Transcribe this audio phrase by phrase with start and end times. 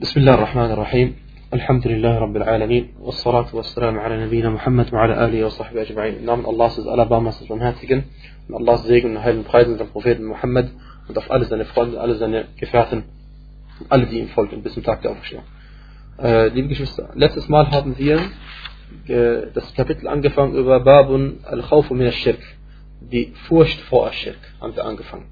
[0.00, 1.16] بسم الله الرحمن الرحيم.
[1.54, 6.26] الحمد لله رب العالمين والصلاة والسلام على نبينا محمد وعلى آله وصحبه أجمعين.
[6.26, 8.02] نعم الله سيد ألا باما سيد من هاتيكن
[8.50, 10.68] الله سيد من هاي المقايد من القفيد محمد.
[11.10, 12.94] ودف ألا زن إفقال ألا زن كفاث
[13.92, 15.42] ألا دين فولك باسم تاكتا وفشيا
[16.48, 18.30] دي بكش بس لات اسمال الحاضن فيها
[19.54, 22.42] das Kapitel angefangen über Babun al-Khawfu min al-Shirk
[23.00, 25.26] die Furcht vor al-Shirk haben wir angefangen.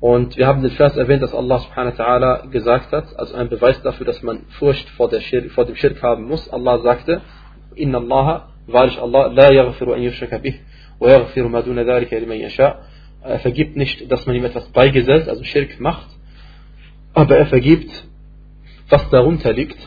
[0.00, 3.48] Und wir haben den Vers erwähnt, dass Allah subhanahu wa ta'ala gesagt hat, als ein
[3.48, 6.48] Beweis dafür, dass man Furcht vor, Schirk, vor dem Schirk haben muss.
[6.50, 7.20] Allah sagte,
[7.74, 10.60] Inna Allah, wahrlich Allah, la yaghfiru an yushraka bih,
[11.00, 12.78] wa yaghfiru ma duna dhalika liman yasha.
[13.22, 16.06] Er vergibt nicht, dass man ihm etwas beigesetzt, also Schirk macht,
[17.12, 17.90] aber er vergibt,
[18.88, 19.78] was darunter liegt,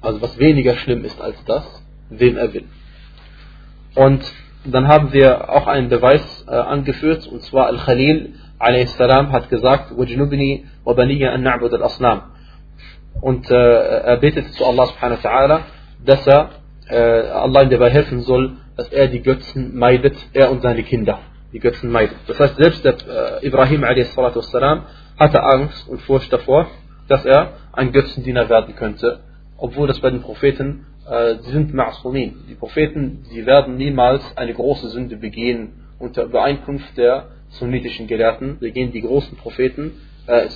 [0.00, 2.64] also was weniger schlimm ist als das, wem er will.
[3.94, 4.24] Und
[4.64, 8.99] dann haben wir auch einen Beweis äh, angeführt, und zwar Al-Khalil, a.s.
[8.99, 12.21] hat gesagt, وَجْنُبْنِي وَبَنِيَ أَن نَعْبُدَ الْأَصْنَامِ
[13.21, 15.59] Und äh, er betet zu Allah subhanahu wa ta'ala,
[16.05, 16.49] dass er
[16.89, 21.19] äh, Allah ihm dabei helfen soll, dass er die Götzen meidet, er und seine Kinder,
[21.51, 22.17] die Götzen meidet.
[22.27, 22.95] Das heißt, selbst der
[23.41, 24.15] äh, Ibrahim a.s.
[25.19, 26.67] hatte Angst und Furcht davor,
[27.07, 29.19] dass er ein Götzendiener werden könnte,
[29.57, 32.33] obwohl das bei den Propheten, äh, sie sind Ma'asumin.
[32.49, 38.91] Die Propheten, sie werden niemals eine große Sünde begehen unter Übereinkunft der sunnitischen Gelehrten, begehen
[38.91, 39.93] die großen Propheten,
[40.27, 40.47] äh,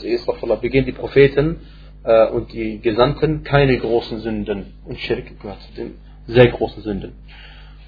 [0.62, 1.62] begehen die Propheten
[2.04, 5.96] äh, und die Gesandten keine großen Sünden und Schirk gehört zu den
[6.28, 7.14] sehr großen Sünden.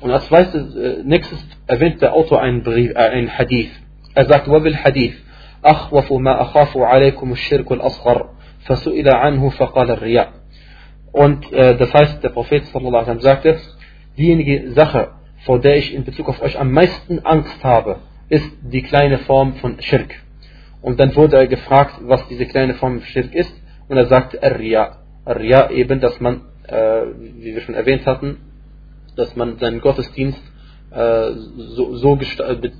[0.01, 3.71] Und als zweites, äh, nächstes erwähnt der Autor einen, Brief, äh, einen Hadith.
[4.15, 5.15] Er sagt, وَبِالْ Hadith
[5.65, 8.29] أخوف ما أخاف عليكم الشرك الأصغر
[8.65, 10.43] فسئل عنه فقال الرياء
[11.13, 13.59] und äh, das heißt, der Prophet sallallahu alaihi wasallam sagte,
[14.17, 15.11] diejenige Sache,
[15.45, 17.97] vor der ich in Bezug auf euch am meisten Angst habe,
[18.28, 20.14] ist die kleine Form von Schirk.
[20.82, 23.52] Und dann wurde er gefragt, was diese kleine Form von Schirk ist,
[23.88, 24.98] und er sagte Ar-Riya.
[25.24, 27.02] Ar-Riya eben, dass man, äh,
[27.38, 28.38] wie wir schon erwähnt hatten,
[29.16, 30.42] dass man seinen Gottesdienst
[30.90, 32.18] äh, so, so,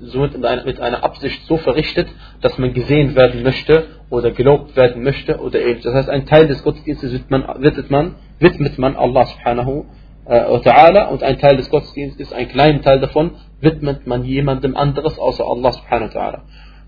[0.01, 2.07] so mit, einer, mit, einer, Absicht so verrichtet,
[2.41, 5.83] dass man gesehen werden möchte oder gelobt werden möchte oder ähnliches.
[5.83, 9.85] Das heißt, ein Teil des Gottesdienstes widmet man, widmet man, widmet man Allah subhanahu
[10.29, 13.31] ta'ala und ein Teil des Gottesdienstes, ein kleinen Teil davon,
[13.61, 16.43] widmet man jemandem anderes außer Allah subhanahu wa.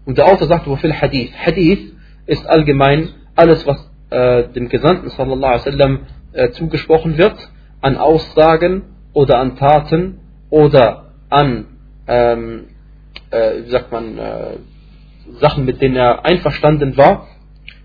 [0.06, 1.32] Und der Autor sagt, wofür Hadith?
[1.36, 1.94] Hadith
[2.26, 6.00] ist allgemein alles, was äh, dem Gesandten sallallahu alaihi wasallam
[6.34, 7.36] äh, zugesprochen wird,
[7.82, 10.20] an Aussagen oder an Taten
[10.50, 11.66] oder an,
[12.08, 12.66] ähm,
[13.32, 14.58] äh, wie sagt man, äh,
[15.40, 17.28] Sachen, mit denen er einverstanden war,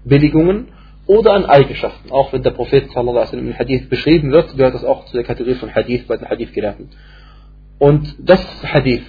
[0.05, 0.69] Billigungen
[1.07, 2.11] oder an Eigenschaften.
[2.11, 5.75] Auch wenn der Prophet im Hadith beschrieben wird, gehört das auch zu der Kategorie von
[5.75, 6.91] Hadith bei den Hadith-Gelehrten.
[7.79, 9.05] Und das ist Hadith.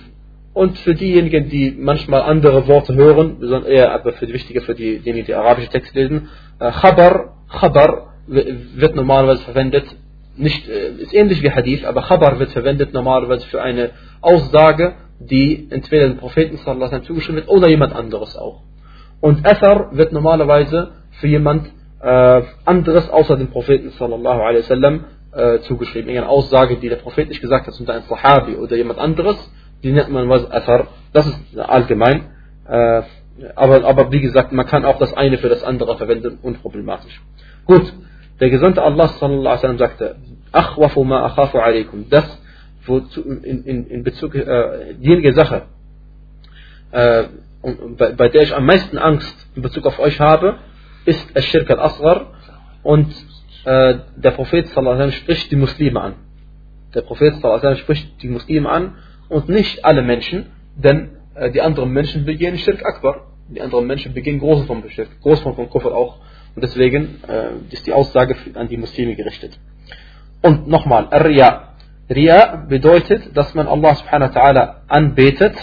[0.53, 4.99] Und für diejenigen, die manchmal andere Worte hören, eher aber für die wichtiger für die,
[4.99, 9.85] diejenigen, die arabische Texte lesen, äh, Khabar, Khabar wird normalerweise verwendet,
[10.35, 13.91] nicht, äh, ist ähnlich wie Hadith, aber Khabar wird verwendet normalerweise für eine
[14.21, 18.61] Aussage, die entweder dem Propheten zugeschrieben wird oder jemand anderes auch.
[19.21, 21.71] Und Athar wird normalerweise für jemand
[22.01, 26.09] äh, anderes außer dem Propheten sallallahu alaihi wasallam äh, zugeschrieben.
[26.09, 29.37] Irgendeine Aussage, die der Prophet nicht gesagt hat, sondern ein Sahabi oder jemand anderes,
[29.83, 30.87] die nennt man was Athar.
[31.13, 32.31] Das ist allgemein.
[32.67, 33.03] Äh,
[33.55, 37.21] aber, aber wie gesagt, man kann auch das eine für das andere verwenden, unproblematisch.
[37.65, 37.93] Gut,
[38.39, 40.15] der Gesandte Allah sallallahu alaihi wasallam sagte,
[40.51, 42.07] Akhwafu ma akhafu alaikum.
[42.09, 42.25] Das,
[42.85, 45.63] wozu, in, in, in Bezug, äh, diejenige Sache,
[46.91, 47.23] äh,
[47.97, 50.57] bei, bei der ich am meisten Angst in Bezug auf euch habe,
[51.07, 52.34] ist Ash-Shirk al-Asghar
[52.84, 53.07] und
[53.66, 56.13] äh, der Prophet sallallahu spricht die Muslime an.
[56.94, 58.95] Der Prophet sallallahu spricht die Muslime an
[59.29, 60.97] und nicht alle Menschen, denn
[61.35, 63.16] äh, die anderen Menschen begehen Shirk Akbar.
[63.50, 66.18] Die anderen Menschen begehen große von Shirk, große Form von Kufr auch.
[66.56, 69.57] Und deswegen äh, ist die Aussage an die Muslime gerichtet.
[70.41, 71.75] Und nochmal, Riya.
[72.09, 75.56] Riya bedeutet, dass man Allah subhanahu wa ta'ala anbetet,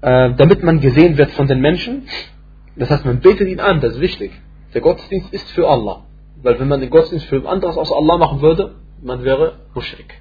[0.00, 2.08] äh, damit man gesehen wird von den Menschen.
[2.78, 4.32] Das heißt, man betet ihn an, das ist wichtig.
[4.72, 6.04] Der Gottesdienst ist für Allah.
[6.42, 10.20] Weil wenn man den Gottesdienst für anderes außer Allah machen würde, man wäre Mushrik.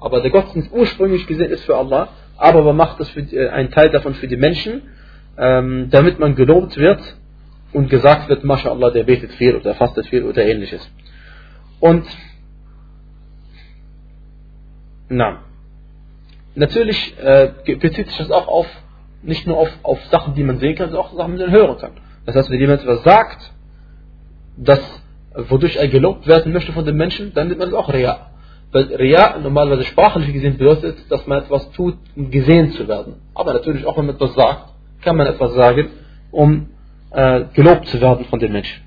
[0.00, 3.72] Aber der Gottesdienst ursprünglich gesehen ist für Allah, aber man macht das für äh, einen
[3.72, 4.82] Teil davon für die Menschen,
[5.36, 7.00] ähm, damit man gelobt wird
[7.72, 10.88] und gesagt wird, MashaAllah, der betet viel oder fastet viel oder ähnliches.
[11.80, 12.06] Und
[15.08, 15.40] na,
[16.54, 18.66] natürlich äh, bezieht sich das auch auf
[19.22, 21.78] nicht nur auf, auf Sachen, die man sehen kann, sondern auch Sachen, die man hören
[21.78, 21.92] kann.
[22.26, 23.52] Das heißt, wenn jemand etwas sagt,
[24.56, 24.80] das
[25.34, 28.30] wodurch er gelobt werden möchte von den Menschen, dann nennt man es auch Ria.
[28.72, 33.16] Weil Ria normalerweise sprachlich gesehen bedeutet, dass man etwas tut, um gesehen zu werden.
[33.34, 35.88] Aber natürlich auch, wenn man etwas sagt, kann man etwas sagen,
[36.30, 36.68] um
[37.10, 38.82] äh, gelobt zu werden von den Menschen.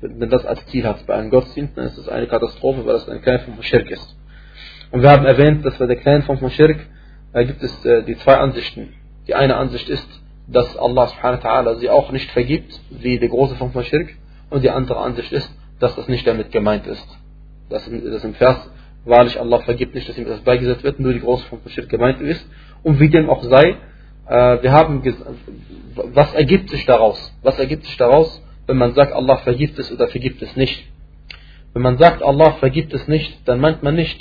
[0.00, 2.94] wenn man das als Ziel hat bei einem Gottesdienst, dann ist das eine Katastrophe, weil
[2.94, 4.16] das eine kleine Form von Schirk ist.
[4.90, 6.78] Und wir haben erwähnt, dass bei der kleinen Form von Schirk
[7.32, 8.94] äh, gibt es äh, die zwei Ansichten.
[9.26, 10.08] Die eine Ansicht ist,
[10.48, 14.14] dass Allah subhanahu wa ta'ala sie auch nicht vergibt, wie die große Form von Schirk.
[14.50, 17.06] Und die andere Ansicht ist, dass das nicht damit gemeint ist.
[17.70, 18.70] Dass, dass im Vers
[19.04, 21.88] wahrlich Allah vergibt nicht, dass ihm das beigesetzt wird, nur die große Form von Schirk
[21.88, 22.46] gemeint ist.
[22.82, 23.76] Und wie dem auch sei,
[24.28, 25.02] äh, wir haben
[25.94, 27.32] was ergibt sich daraus?
[27.42, 30.86] Was ergibt sich daraus, wenn man sagt, Allah vergibt es oder vergibt es nicht?
[31.72, 34.20] Wenn man sagt, Allah vergibt es nicht, dann meint man nicht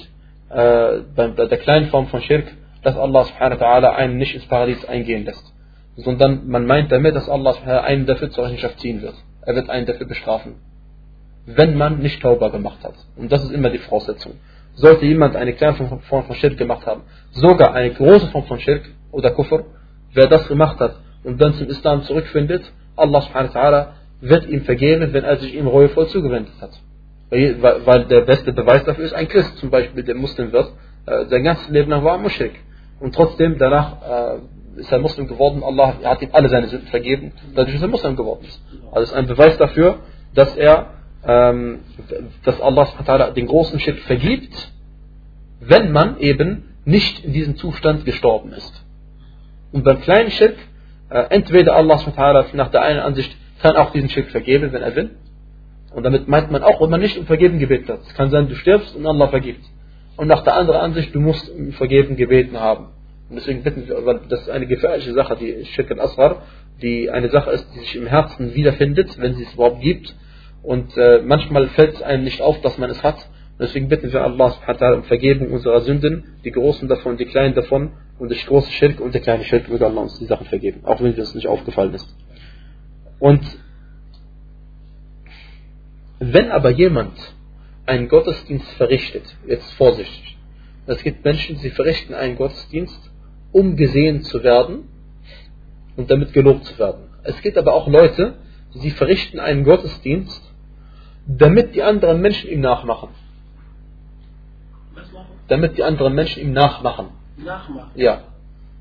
[0.49, 2.45] äh, bei der kleinen Form von Schirk,
[2.81, 5.53] dass Allah subhanahu wa ta'ala einen nicht ins Paradies eingehen lässt.
[5.95, 9.15] Sondern man meint damit, dass Allah einen dafür zur Rechenschaft ziehen wird.
[9.41, 10.55] Er wird einen dafür bestrafen.
[11.45, 12.95] Wenn man nicht Tauber gemacht hat.
[13.15, 14.33] Und das ist immer die Voraussetzung.
[14.75, 17.01] Sollte jemand eine kleine Form von Schirk gemacht haben,
[17.31, 19.65] sogar eine große Form von Schirk oder Kufr,
[20.13, 22.63] wer das gemacht hat und dann zum Islam zurückfindet,
[22.95, 26.71] Allah subhanahu wa wird ihm vergeben, wenn er sich ihm reuevoll zugewendet hat.
[27.29, 30.71] Weil, der beste Beweis dafür ist ein Christ zum Beispiel, der Muslim wird,
[31.05, 32.53] äh, sein ganzes Leben lang war Mushrik.
[33.01, 33.97] Und trotzdem danach
[34.77, 37.87] äh, ist er Muslim geworden, Allah hat ihm alle seine Sünden vergeben, dadurch ist er
[37.87, 38.45] Muslim geworden.
[38.91, 39.99] Also ist ein Beweis dafür,
[40.35, 40.93] dass er,
[41.25, 41.79] ähm,
[42.45, 44.71] dass Allah den großen Schritt vergibt,
[45.59, 48.85] wenn man eben nicht in diesem Zustand gestorben ist.
[49.71, 50.55] Und beim kleinen Schirk,
[51.09, 51.99] äh, entweder Allah
[52.53, 55.11] nach der einen Ansicht kann auch diesen Schirk vergeben, wenn er will.
[55.93, 58.01] Und damit meint man auch, wenn man nicht um Vergeben gebetet hat.
[58.07, 59.65] Es kann sein, du stirbst und Allah vergibt.
[60.17, 62.89] Und nach der anderen Ansicht, du musst Vergeben gebeten haben.
[63.29, 66.43] Und deswegen bitten wir, weil das ist eine gefährliche Sache, die Schirk al-Asghar,
[66.81, 70.13] die eine Sache ist, die sich im Herzen wiederfindet, wenn sie es überhaupt gibt.
[70.63, 73.15] Und äh, manchmal fällt es einem nicht auf, dass man es hat.
[73.15, 74.53] Und deswegen bitten wir Allah
[74.95, 79.13] um Vergebung unserer Sünden, die großen davon, die kleinen davon und der große Schirk und
[79.13, 82.07] der kleine Schirk würde Allah uns die Sachen vergeben, auch wenn uns nicht aufgefallen ist.
[83.19, 83.41] Und
[86.19, 87.13] wenn aber jemand
[87.91, 90.37] einen Gottesdienst verrichtet, jetzt vorsichtig,
[90.87, 93.11] es gibt Menschen, sie verrichten einen Gottesdienst,
[93.51, 94.89] um gesehen zu werden
[95.95, 97.03] und damit gelobt zu werden.
[97.23, 98.35] Es gibt aber auch Leute,
[98.73, 100.41] sie verrichten einen Gottesdienst,
[101.27, 103.09] damit die anderen Menschen ihm nachmachen.
[105.47, 107.91] Damit die anderen Menschen ihm nachmachen nachmachen.
[107.95, 108.23] Ja.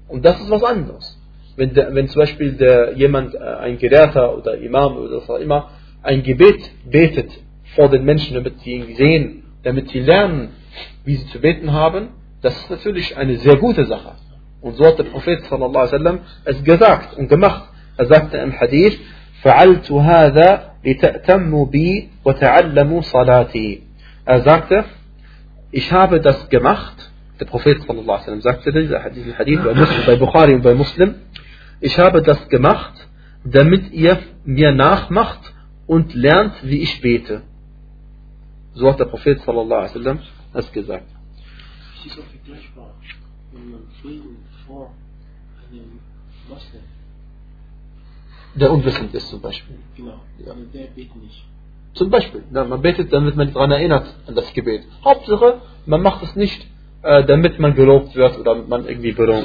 [0.08, 1.18] Und das ist was anderes.
[1.56, 5.38] Wenn, der, wenn zum Beispiel der, jemand, äh, ein Gelehrter oder Imam oder was auch
[5.38, 5.70] immer,
[6.02, 7.30] ein Gebet betet
[7.75, 10.49] vor den Menschen, damit sie ihn sehen, damit sie lernen,
[11.03, 12.09] wie sie zu beten haben,
[12.41, 14.13] das ist natürlich eine sehr gute Sache.
[14.61, 17.69] Und so hat der Prophet sallallahu alaihi wasallam es gesagt und gemacht.
[17.97, 18.99] Er sagte im Hadith,
[19.43, 23.81] فعلت هذا لتأتموا بي وتعلموا صلاتي.
[24.25, 24.85] Er sagte,
[25.71, 30.15] ich habe das gemacht, der Prophet sallallahu alaihi wasallam sagte diesen Hadith bei, Muslim, bei
[30.15, 31.15] Bukhari und bei Muslim,
[31.79, 32.93] ich habe das gemacht,
[33.43, 35.53] damit ihr mir nachmacht
[35.85, 37.41] und lernt, wie ich bete.
[38.74, 40.18] So hat der Prophet sallallahu alaihi wasallam
[40.52, 41.06] das gesagt.
[41.98, 42.94] Es ist auch vergleichbar,
[43.52, 44.36] wenn man Frieden
[44.66, 44.92] vor
[45.70, 46.00] einem
[46.48, 46.82] Moslem
[48.54, 49.76] der unwissend ist zum Beispiel.
[49.96, 50.52] Genau, ja.
[50.52, 51.44] Also der betet nicht.
[51.94, 54.82] Zum Beispiel, man betet, damit man daran erinnert an das Gebet.
[55.04, 56.66] Hauptsache, man macht es nicht
[57.02, 59.44] äh, damit man gelobt wird oder damit man irgendwie Belohnung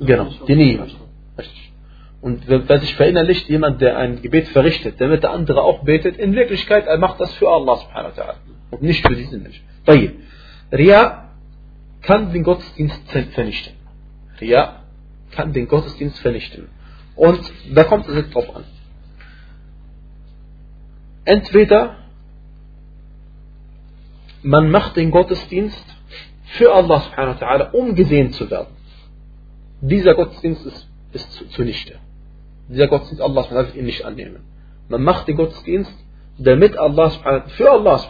[0.00, 0.86] Genau, die Nia.
[1.38, 1.71] Richtig.
[2.22, 6.34] Und wer sich verinnerlicht, jemand, der ein Gebet verrichtet, damit der andere auch betet, in
[6.34, 8.34] Wirklichkeit, er macht das für Allah subhanahu wa ta'ala
[8.70, 9.64] und nicht für diesen Menschen.
[10.72, 11.30] Ria
[12.00, 13.74] kann den Gottesdienst vernichten.
[14.40, 14.84] Ria
[15.32, 16.68] kann den Gottesdienst vernichten.
[17.16, 17.40] Und
[17.74, 18.64] da kommt es jetzt drauf an.
[21.24, 21.96] Entweder
[24.44, 25.84] man macht den Gottesdienst
[26.44, 28.74] für Allah subhanahu wa ta'ala, um gesehen zu werden.
[29.80, 31.98] Dieser Gottesdienst ist, ist zunichte.
[32.72, 34.40] Dieser Gottesdienst, Allah wird ihn nicht annehmen.
[34.88, 35.92] Man macht den Gottesdienst,
[36.38, 37.10] damit Allah
[37.56, 38.00] für Allah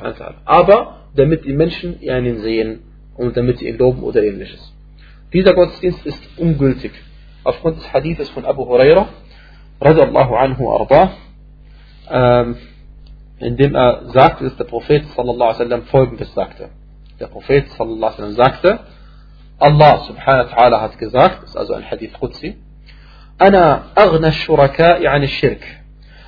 [0.45, 2.83] aber damit die Menschen ihn sehen
[3.17, 4.73] und damit sie ihn loben oder ähnliches.
[5.33, 6.93] Dieser Gottesdienst ist ungültig.
[7.45, 9.09] Aufgrund des Hadithes von Abu Huraira,
[9.81, 11.11] radiallahu anhu arda,
[12.09, 12.57] ähm,
[13.41, 16.69] in dem er sagte, dass der Prophet sallallahu alaihi folgendes sagte.
[17.19, 18.81] Der Prophet sallallahu alaihi sagte,
[19.59, 22.57] Allah subhanahu wa ta'ala hat gesagt, das ist also ein Hadith Qudsi,
[23.42, 25.82] أنا أغنى الشركاء عن الشرك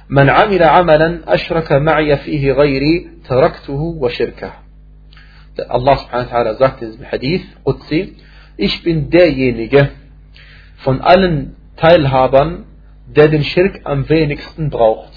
[0.10, 4.52] من عمل عملا أشرك معي فيه غيري تركته وشركه
[5.60, 8.16] Allah subhanahu wa ta'ala sagt in diesem Hadith Qudsi,
[8.56, 9.90] ich bin derjenige
[10.78, 12.66] von allen Teilhabern,
[13.08, 15.12] der den Schirk am wenigsten braucht.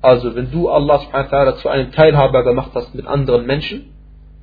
[0.00, 3.92] Also wenn du Allah subhanahu wa ta'ala zu einem Teilhaber gemacht hast mit anderen Menschen,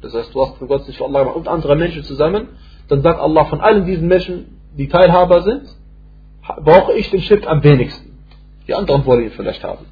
[0.02, 2.50] das heißt, du hast den Gottesdienst für Allah gemacht und andere Menschen zusammen,
[2.88, 5.64] dann sagt Allah von allen diesen Menschen, die Teilhaber sind,
[6.65, 8.19] brauche ich den Schirk am wenigsten.
[8.67, 9.87] Die anderen wollen ihn vielleicht haben.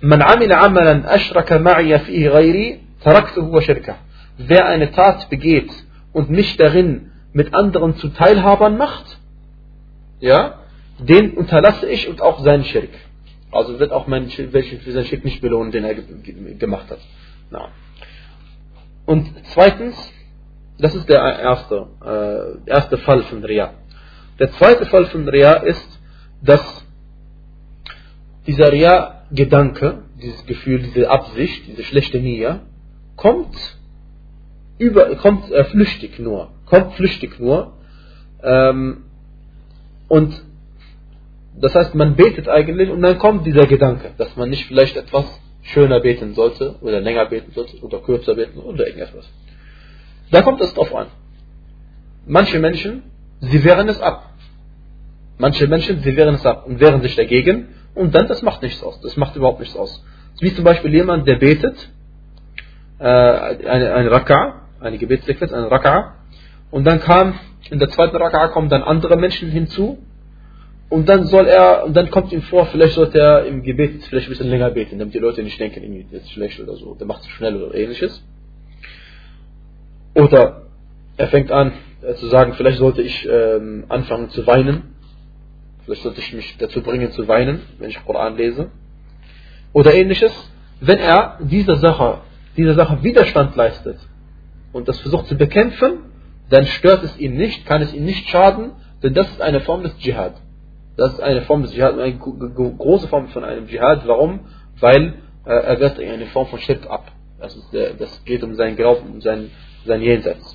[0.00, 3.96] Man amila amalan ashraka ma'iya fihi ghairi, taraktuhu wa shirka.
[4.36, 5.70] Wer eine Tat begeht
[6.12, 9.18] und mich darin mit anderen zu Teilhabern macht,
[10.20, 10.60] ja,
[10.98, 12.90] den unterlasse ich und auch seinen Schirk.
[13.50, 16.98] Also wird auch mein welchen für seinen Schirk nicht belohnen, den er gemacht hat.
[17.50, 17.68] Na.
[19.06, 19.96] Und zweitens,
[20.78, 23.74] das ist der erste, äh, erste Fall von Ria.
[24.38, 26.00] Der zweite Fall von Ria ist,
[26.42, 26.84] dass
[28.46, 32.62] dieser Ria-Gedanke, dieses Gefühl, diese Absicht, diese schlechte Nia,
[33.16, 33.56] kommt
[34.78, 37.74] über, kommt äh, flüchtig nur, kommt flüchtig nur.
[38.42, 39.04] Ähm,
[40.08, 40.42] und
[41.56, 45.24] das heißt, man betet eigentlich und dann kommt dieser Gedanke, dass man nicht vielleicht etwas
[45.62, 49.30] schöner beten sollte oder länger beten sollte oder kürzer beten oder irgendetwas.
[50.30, 51.06] Da kommt es drauf an.
[52.26, 53.04] Manche Menschen,
[53.50, 54.30] sie wehren es ab.
[55.38, 58.82] Manche Menschen, sie wehren es ab und wehren sich dagegen und dann, das macht nichts
[58.82, 59.00] aus.
[59.00, 60.04] Das macht überhaupt nichts aus.
[60.40, 61.76] Wie zum Beispiel jemand, der betet,
[62.98, 66.16] äh, eine, Raka, eine Gebetssequenz, eine Raka,
[66.70, 67.34] und dann kam,
[67.70, 69.98] in der zweiten Raka kommen dann andere Menschen hinzu,
[70.88, 74.28] und dann soll er, und dann kommt ihm vor, vielleicht sollte er im Gebet vielleicht
[74.28, 77.06] ein bisschen länger beten, damit die Leute nicht denken, irgendwie, ist schlecht oder so, der
[77.06, 78.22] macht es schnell oder ähnliches.
[80.14, 80.62] Oder
[81.16, 81.72] er fängt an
[82.06, 84.94] äh, zu sagen, vielleicht sollte ich ähm, anfangen zu weinen.
[85.84, 88.70] Vielleicht sollte ich mich dazu bringen zu weinen, wenn ich Koran lese.
[89.72, 90.32] Oder ähnliches.
[90.80, 92.20] Wenn er dieser Sache,
[92.56, 93.98] dieser Sache Widerstand leistet
[94.72, 95.98] und das versucht zu bekämpfen,
[96.50, 99.82] dann stört es ihn nicht, kann es ihm nicht schaden, denn das ist eine Form
[99.82, 100.34] des Dschihad.
[100.96, 104.06] Das ist eine Form des Dschihad, eine große Form von einem Dschihad.
[104.06, 104.40] Warum?
[104.80, 107.10] Weil äh, er wird in eine Form von Schirk ab.
[107.40, 109.50] Äh, das geht um seinen Glauben, um sein,
[109.84, 110.53] sein Jenseits.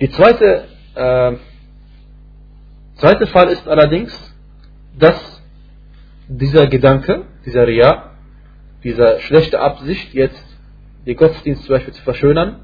[0.00, 1.32] Die zweite, äh,
[2.96, 4.12] zweite Fall ist allerdings,
[4.98, 5.42] dass
[6.28, 8.10] dieser Gedanke, dieser Ria,
[8.84, 10.44] dieser schlechte Absicht, jetzt
[11.06, 12.60] den Gottesdienst zum Beispiel zu verschönern,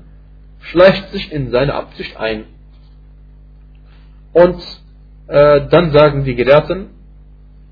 [0.61, 2.45] schleicht sich in seine Absicht ein.
[4.33, 4.63] Und
[5.29, 6.91] äh, dann sagen die Gelehrten,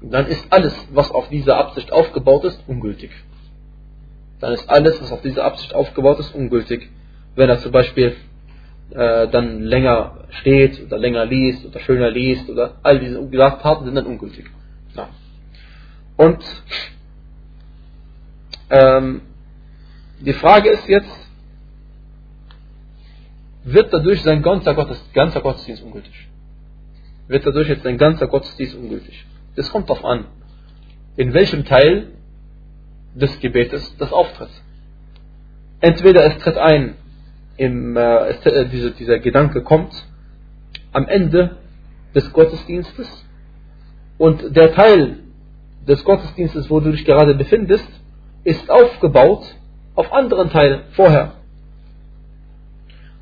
[0.03, 3.11] dann ist alles, was auf dieser Absicht aufgebaut ist, ungültig.
[4.41, 6.91] Dann ist alles, was auf dieser Absicht aufgebaut ist, ungültig.
[7.35, 8.15] Wenn er zum Beispiel
[8.91, 13.21] äh, dann länger steht oder länger liest oder schöner liest oder all diese
[13.61, 14.47] Taten sind dann ungültig.
[14.95, 15.09] Ja.
[16.17, 16.45] Und
[18.71, 19.23] ähm,
[20.21, 21.29] die Frage ist jetzt,
[23.65, 26.27] wird dadurch sein ganzer, Gottes, ganzer Gottesdienst ungültig?
[27.29, 29.25] wird dadurch jetzt ein ganzer Gottesdienst ungültig.
[29.57, 30.27] Das kommt darauf an,
[31.17, 32.09] in welchem Teil
[33.15, 34.51] des Gebetes das auftritt.
[35.81, 36.95] Entweder es tritt ein,
[37.57, 39.93] im, äh, äh, diese, dieser Gedanke kommt
[40.93, 41.57] am Ende
[42.15, 43.27] des Gottesdienstes
[44.19, 45.19] und der Teil
[45.87, 47.89] des Gottesdienstes, wo du dich gerade befindest,
[48.45, 49.45] ist aufgebaut
[49.95, 51.35] auf anderen Teilen vorher.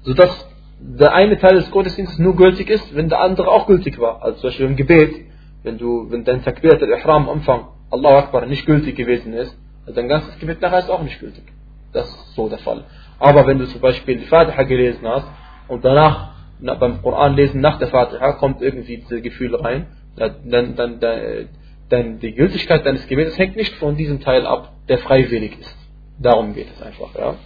[0.03, 0.49] Sodass
[0.81, 4.23] der eine Teil des Gottesdienstes nur gültig ist, wenn der andere auch gültig war.
[4.23, 5.15] Also zum Beispiel im Gebet,
[5.63, 9.97] wenn du, wenn dein Takbir al-Ihram am Anfang, Allahu Akbar, nicht gültig gewesen ist, also
[9.97, 11.45] dein ganzes Gebet nachher ist auch nicht gültig.
[11.93, 12.85] Das ist so der Fall.
[13.25, 15.27] Aber wenn du zum Beispiel die Fatiha gelesen hast
[15.69, 20.51] und danach na, beim Koran lesen nach der Fatiha kommt irgendwie diese Gefühle rein, dann,
[20.77, 21.49] dann, dann,
[21.89, 25.75] dann die Gültigkeit deines Gebetes hängt nicht von diesem Teil ab, der freiwillig ist.
[26.19, 27.15] Darum geht es einfach.
[27.15, 27.37] Ja.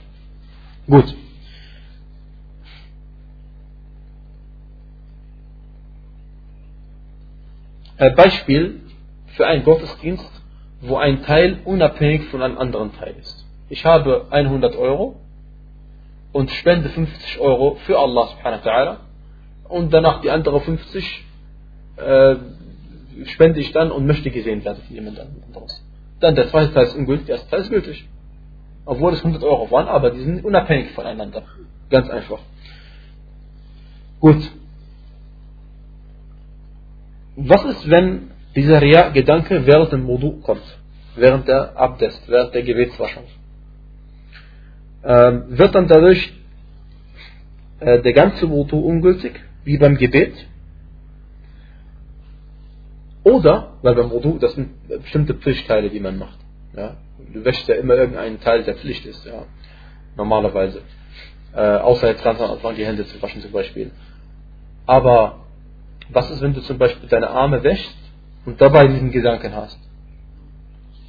[0.89, 1.15] Gut.
[7.99, 8.81] Äh, Beispiel
[9.37, 10.29] für einen Gottesdienst,
[10.81, 13.47] wo ein Teil unabhängig von einem anderen Teil ist.
[13.69, 15.21] Ich habe 100 Euro
[16.39, 18.97] und spende 50 Euro für Allah subhanahu wa ta'ala
[19.69, 21.25] und danach die andere 50
[21.97, 22.37] äh,
[23.25, 25.85] spende ich dann und möchte gesehen werden von jemand anderes.
[26.21, 28.09] Dann der zweite Teil ist ungültig, der erste Teil ist gültig.
[28.85, 31.43] Obwohl es 100 Euro waren, aber die sind unabhängig voneinander.
[31.91, 32.39] Ganz einfach.
[34.21, 34.43] Gut,
[37.35, 40.63] was ist, wenn dieser Ria-Gedanke während dem Wudu kommt?
[41.17, 43.25] Während der Abdest, während der Gebetswaschung?
[45.05, 46.33] Ähm, wird dann dadurch
[47.81, 50.35] äh, der ganze Wudu ungültig, wie beim Gebet?
[53.23, 56.39] Oder, weil beim Wudu, das sind bestimmte Pflichtteile, die man macht.
[56.75, 56.97] Ja?
[57.33, 59.45] Du wäschst ja immer irgendeinen Teil, der Pflicht ist, ja?
[60.17, 60.83] normalerweise.
[61.55, 63.91] Äh, außer jetzt ganz am Anfang die Hände zu waschen zum Beispiel.
[64.87, 65.41] Aber
[66.11, 67.97] was ist, wenn du zum Beispiel deine Arme wäschst
[68.47, 69.79] und dabei diesen Gedanken hast?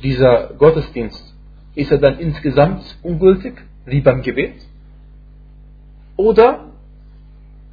[0.04, 1.36] Dieser Gottesdienst,
[1.76, 3.54] ist er dann insgesamt ungültig,
[3.86, 4.56] wie beim Gebet?
[6.16, 6.66] Oder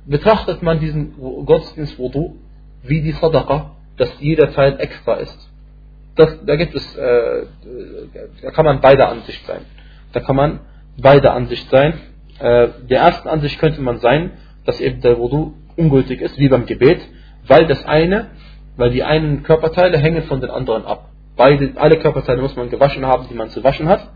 [0.06, 1.14] betrachtet man diesen
[1.46, 2.36] Gottesdienst Wudu
[2.82, 5.50] wie die Sadaqa, dass jeder Teil extra ist?
[6.16, 7.46] das, da gibt es, äh,
[8.42, 9.60] da kann man beider Ansicht sein.
[10.12, 10.60] Da kann man
[10.96, 11.94] beider Ansicht sein.
[12.38, 14.32] Äh, der ersten Ansicht könnte man sein,
[14.64, 17.00] dass eben der Wudu ungültig ist, wie beim Gebet,
[17.46, 18.28] weil das eine,
[18.76, 21.10] weil die einen Körperteile hängen von den anderen ab.
[21.36, 24.08] Beide, alle Körperteile muss man gewaschen haben, die man zu waschen hat.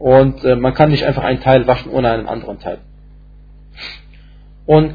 [0.00, 2.78] Und äh, man kann nicht einfach einen Teil waschen ohne einen anderen Teil.
[4.64, 4.94] Und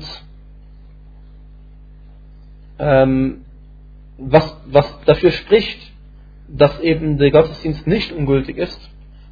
[2.79, 3.45] ähm,
[4.17, 5.79] was, was dafür spricht,
[6.47, 8.79] dass eben der Gottesdienst nicht ungültig ist,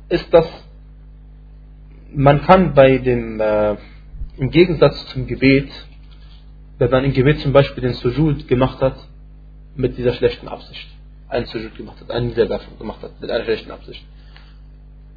[0.09, 0.47] ist, dass
[2.13, 3.75] man kann bei dem, äh,
[4.37, 5.71] im Gegensatz zum Gebet,
[6.77, 8.97] wenn man im Gebet zum Beispiel den Sujud gemacht hat,
[9.75, 10.87] mit dieser schlechten Absicht,
[11.29, 14.05] einen Sujud gemacht hat, einen Niederwerfung gemacht hat, mit einer schlechten Absicht.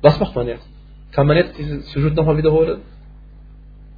[0.07, 0.65] Was macht man jetzt?
[1.11, 2.83] Kann man jetzt diesen Sujud nochmal wiederholen?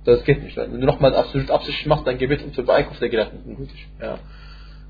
[0.06, 0.56] Das geht nicht.
[0.56, 3.86] Wenn du nochmal Sujud Absicht machst, dein Gebet und zur Beeinkunft der Gedanken ungültig.
[4.00, 4.18] Ja.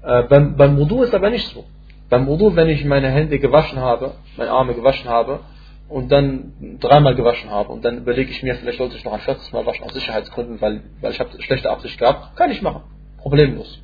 [0.04, 1.64] Äh, beim, beim Wudu ist aber nicht so.
[2.08, 5.40] Beim Wudu, wenn ich meine Hände gewaschen habe, meine Arme gewaschen habe
[5.88, 9.20] und dann dreimal gewaschen habe und dann überlege ich mir, vielleicht sollte ich noch ein
[9.20, 12.82] viertes Mal waschen aus Sicherheitsgründen, weil, weil ich habe schlechte Absicht gehabt, kann ich machen.
[13.16, 13.80] Problemlos.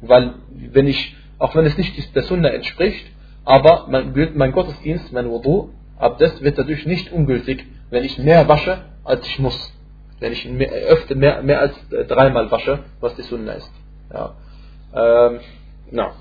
[0.00, 0.36] Weil
[0.72, 3.04] wenn ich, auch wenn es nicht der Sunna entspricht,
[3.44, 8.48] aber mein, mein Gottesdienst, mein Wudu, ab das wird dadurch nicht ungültig, wenn ich mehr
[8.48, 9.72] wasche, als ich muss.
[10.18, 11.74] Wenn ich mehr, öfter mehr, mehr als
[12.08, 13.70] dreimal wasche, was die Sunna ist.
[14.12, 14.34] Ja.
[14.94, 15.40] Ähm,
[15.90, 16.12] ja.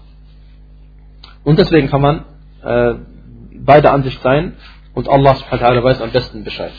[1.43, 2.25] Und deswegen kann man
[2.63, 2.95] äh,
[3.59, 4.55] beider Ansicht sein
[4.93, 6.73] und Allah subhanahu wa weiß am besten Bescheid.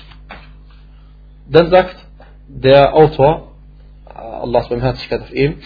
[1.48, 1.96] Dann sagt
[2.48, 3.52] der Autor,
[4.08, 5.58] äh, Allahs Barmherzigkeit auf ihm,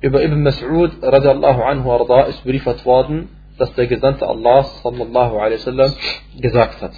[0.00, 3.28] über Ibn Mas'ud radiallahu anhu arda ist beriefert worden,
[3.58, 5.92] dass der Gesandte Allah sallallahu alaihi wasallam
[6.40, 6.92] gesagt hat,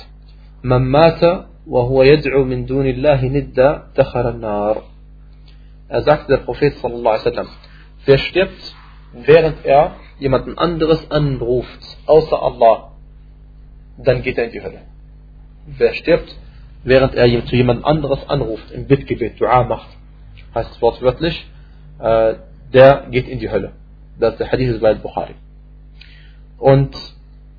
[0.62, 4.76] Man mata wa huwa yad'u min dunillahi nidda dakhara an-nar.
[5.88, 7.48] Er sagte der Prophet sallallahu alaihi wasallam,
[8.06, 8.62] wer stirbt,
[9.12, 12.92] während er jemanden anderes anruft, außer Allah,
[13.98, 14.82] dann geht er in die Hölle.
[15.66, 16.36] Wer stirbt,
[16.84, 19.88] während er zu jemand anderes anruft, im Bittgebet, Dua macht,
[20.54, 21.46] heißt es wortwörtlich,
[21.98, 22.34] äh,
[22.72, 23.72] der geht in die Hölle.
[24.18, 25.34] Das ist der Hadith bei Bukhari.
[26.60, 26.96] Und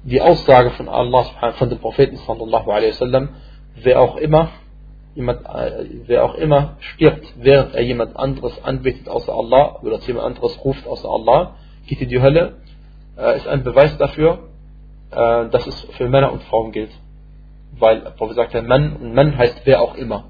[0.03, 3.29] die Aussage von Allah, von dem Propheten sallallahu alaihi wasallam,
[3.75, 4.49] wer auch immer
[5.15, 10.07] jemand, äh, wer auch immer stirbt, während er jemand anderes anbetet außer Allah oder zu
[10.07, 11.55] jemand anderes ruft außer Allah,
[11.87, 12.57] geht in die Hölle,
[13.17, 14.49] äh, ist ein Beweis dafür,
[15.11, 16.91] äh, dass es für Männer und Frauen gilt.
[17.77, 20.25] Weil der Prophet sagt, Mann und Mann heißt wer auch immer.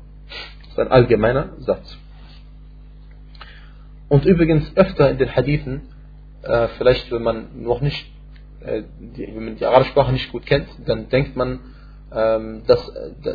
[0.61, 1.97] Das ist ein allgemeiner Satz.
[4.09, 5.89] Und übrigens öfter in den Hadithen,
[6.43, 8.11] äh, vielleicht wenn man noch nicht,
[8.65, 11.59] äh, die, wenn man die arabische Sprache nicht gut kennt, dann denkt man,
[12.13, 12.91] ähm, dass,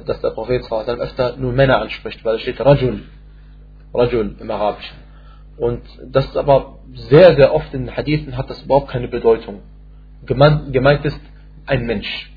[0.06, 3.02] dass der Prophet dann öfter nur Männer anspricht, weil es steht Rajul,
[3.94, 4.96] Rajul im Arabischen.
[5.56, 9.62] Und das ist aber sehr, sehr oft in den Hadithen hat das überhaupt keine Bedeutung.
[10.26, 11.20] Gemeint, gemeint ist
[11.64, 12.30] ein Mensch.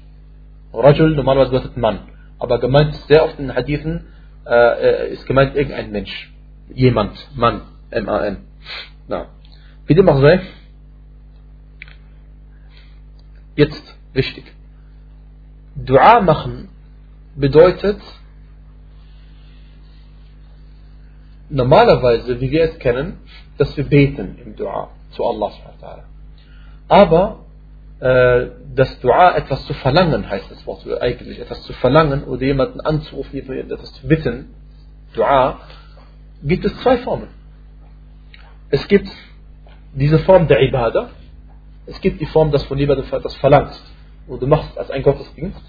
[0.74, 2.00] Rajul normalerweise bedeutet Mann.
[2.38, 4.08] Aber gemeint ist sehr oft in den Hadithen
[4.46, 6.34] äh, äh ist gemeint irgendein Mensch.
[6.74, 8.38] Jemand, Mann, M-A-N.
[9.86, 10.40] Wie dem auch sei.
[13.62, 14.46] Jetzt wichtig.
[15.76, 16.70] Dua machen
[17.36, 18.00] bedeutet
[21.50, 23.18] normalerweise, wie wir es kennen,
[23.58, 25.52] dass wir beten im Dua zu Allah.
[26.88, 27.46] Aber
[28.00, 32.80] äh, das Dua etwas zu verlangen heißt das Wort eigentlich, etwas zu verlangen oder jemanden
[32.80, 34.56] anzurufen, etwas zu bitten,
[35.14, 35.60] Dua,
[36.44, 37.28] gibt es zwei Formen.
[38.70, 39.10] Es gibt
[39.94, 41.10] diese Form der Ibadah,
[41.90, 43.84] es gibt die Form, dass von jemandem etwas verlangst
[44.28, 45.62] und du machst als ein Gottesdienst.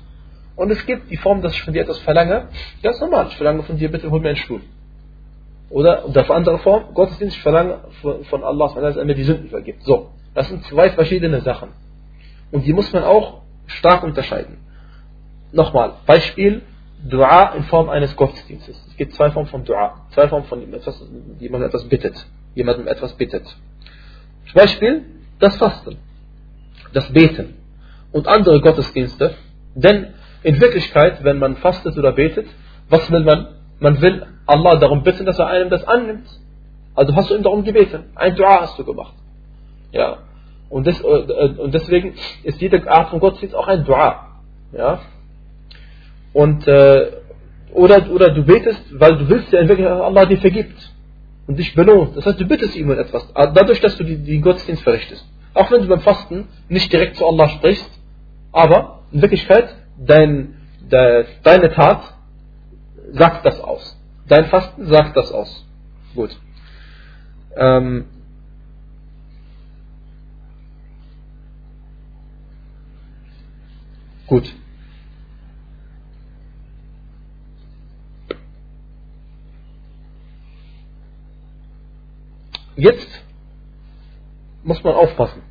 [0.56, 2.48] Und es gibt die Form, dass ich von dir etwas verlange,
[2.82, 4.60] ganz normal, ich verlange von dir, bitte hol mir einen Stuhl.
[5.70, 9.48] Oder, und auf andere Form, Gottesdienst, ich verlange von Allah, dass er mir die Sünden
[9.48, 9.82] vergibt.
[9.84, 11.70] So, das sind zwei verschiedene Sachen.
[12.50, 14.58] Und die muss man auch stark unterscheiden.
[15.52, 16.62] Nochmal, Beispiel,
[17.02, 18.76] Dua in Form eines Gottesdienstes.
[18.88, 20.06] Es gibt zwei Formen von Dua.
[20.10, 21.02] Zwei Formen von etwas,
[21.38, 22.26] jemandem etwas bittet.
[22.54, 23.56] Jemandem etwas bittet.
[24.52, 25.06] Beispiel,
[25.38, 25.96] das Fasten.
[26.92, 27.54] Das Beten.
[28.12, 29.34] Und andere Gottesdienste.
[29.74, 30.08] Denn
[30.42, 32.46] in Wirklichkeit, wenn man fastet oder betet,
[32.88, 33.48] was will man?
[33.78, 36.26] Man will Allah darum bitten, dass er einem das annimmt.
[36.94, 38.04] Also hast du ihm darum gebeten.
[38.14, 39.14] Ein Dua hast du gemacht.
[39.92, 40.18] Ja.
[40.68, 44.26] Und, des, äh, und deswegen ist jede Art von Gottesdienst auch ein Dua.
[44.72, 45.00] Ja.
[46.32, 47.12] Und, äh,
[47.72, 50.92] oder, oder du betest, weil du willst ja in Wirklichkeit, dass Allah dir vergibt
[51.46, 52.16] und dich belohnt.
[52.16, 55.24] Das heißt, du bittest ihm um etwas, dadurch, dass du die Gottesdienst verrichtest.
[55.54, 57.90] Auch wenn du beim Fasten nicht direkt zu Allah sprichst,
[58.52, 60.56] aber in Wirklichkeit dein,
[60.90, 62.14] de, deine Tat
[63.12, 63.96] sagt das aus.
[64.28, 65.66] Dein Fasten sagt das aus.
[66.14, 66.30] Gut.
[67.56, 68.06] Ähm,
[74.30, 74.54] Gut.
[82.76, 83.08] Jetzt
[84.63, 85.41] muss man aufpassen.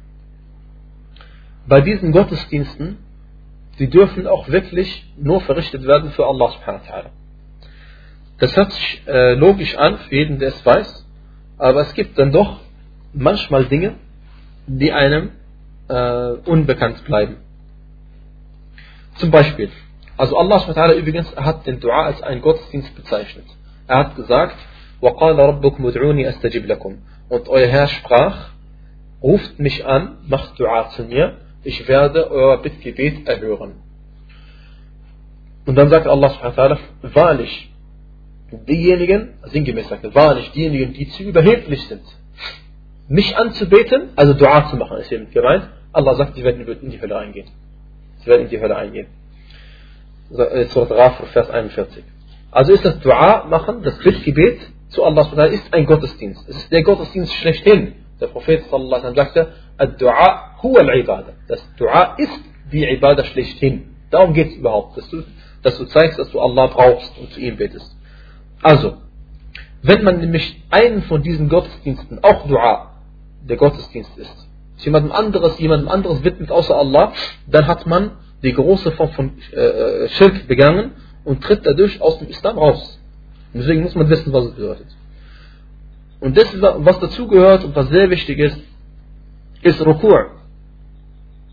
[1.67, 2.99] Bei diesen Gottesdiensten,
[3.79, 7.11] die dürfen auch wirklich nur verrichtet werden für Allah subhanahu wa ta'ala.
[8.39, 11.07] Das hört sich äh, logisch an, für jeden, der es weiß,
[11.59, 12.61] aber es gibt dann doch
[13.13, 13.95] manchmal Dinge,
[14.67, 15.31] die einem
[15.89, 17.37] äh, unbekannt bleiben.
[19.17, 19.71] Zum Beispiel,
[20.17, 23.47] also Allah subhanahu übrigens hat den Dua als einen Gottesdienst bezeichnet.
[23.87, 24.57] Er hat gesagt,
[25.01, 28.51] وَقَالَ رَبُّكُمُ ادْعُونِي أَسْتَجِبْ لَكُمْ Und euer Herr sprach,
[29.22, 33.76] ruft mich an, macht Dua zu mir, ich werde euer Bittgebet erhören.
[35.66, 37.70] Und dann sagt Allah subhanahu wahrlich,
[38.52, 42.04] diejenigen, sinngemäß sagt wahrlich diejenigen, die zu überheblich sind,
[43.08, 47.02] mich anzubeten, also Dua zu machen, ist hiermit gemeint, Allah sagt, sie werden in die
[47.02, 47.48] Hölle eingehen.
[48.20, 49.08] Sie werden in die Hölle eingehen.
[50.32, 52.04] Äh, Surat Ghafir, Vers 41.
[52.52, 56.48] Also ist das Dua machen, das Bittgebet zu Allah ist ein Gottesdienst.
[56.50, 57.94] Es ist der Gottesdienst schlechthin.
[58.20, 61.34] Der Prophet alaihi sagte, Ad-Dua huwa al-Ibadah.
[61.48, 62.40] Das Dua ist
[62.72, 63.96] die Ibadah schlechthin.
[64.12, 65.24] Darum geht es überhaupt, dass du,
[65.64, 67.96] dass du zeigst, dass du Allah brauchst und zu ihm betest.
[68.62, 68.98] Also,
[69.82, 72.96] wenn man nämlich einen von diesen Gottesdiensten, auch Dua,
[73.48, 77.14] der Gottesdienst ist, jemandem anderes, jemandem anderes widmet außer Allah,
[77.48, 78.12] dann hat man
[78.44, 80.92] die große Form von äh, äh, Schirk begangen
[81.24, 83.00] und tritt dadurch aus dem Islam raus.
[83.54, 84.88] Deswegen muss man wissen, was es bedeutet.
[86.20, 88.60] Und das, was dazugehört und was sehr wichtig ist,
[89.62, 90.32] ist Rukur.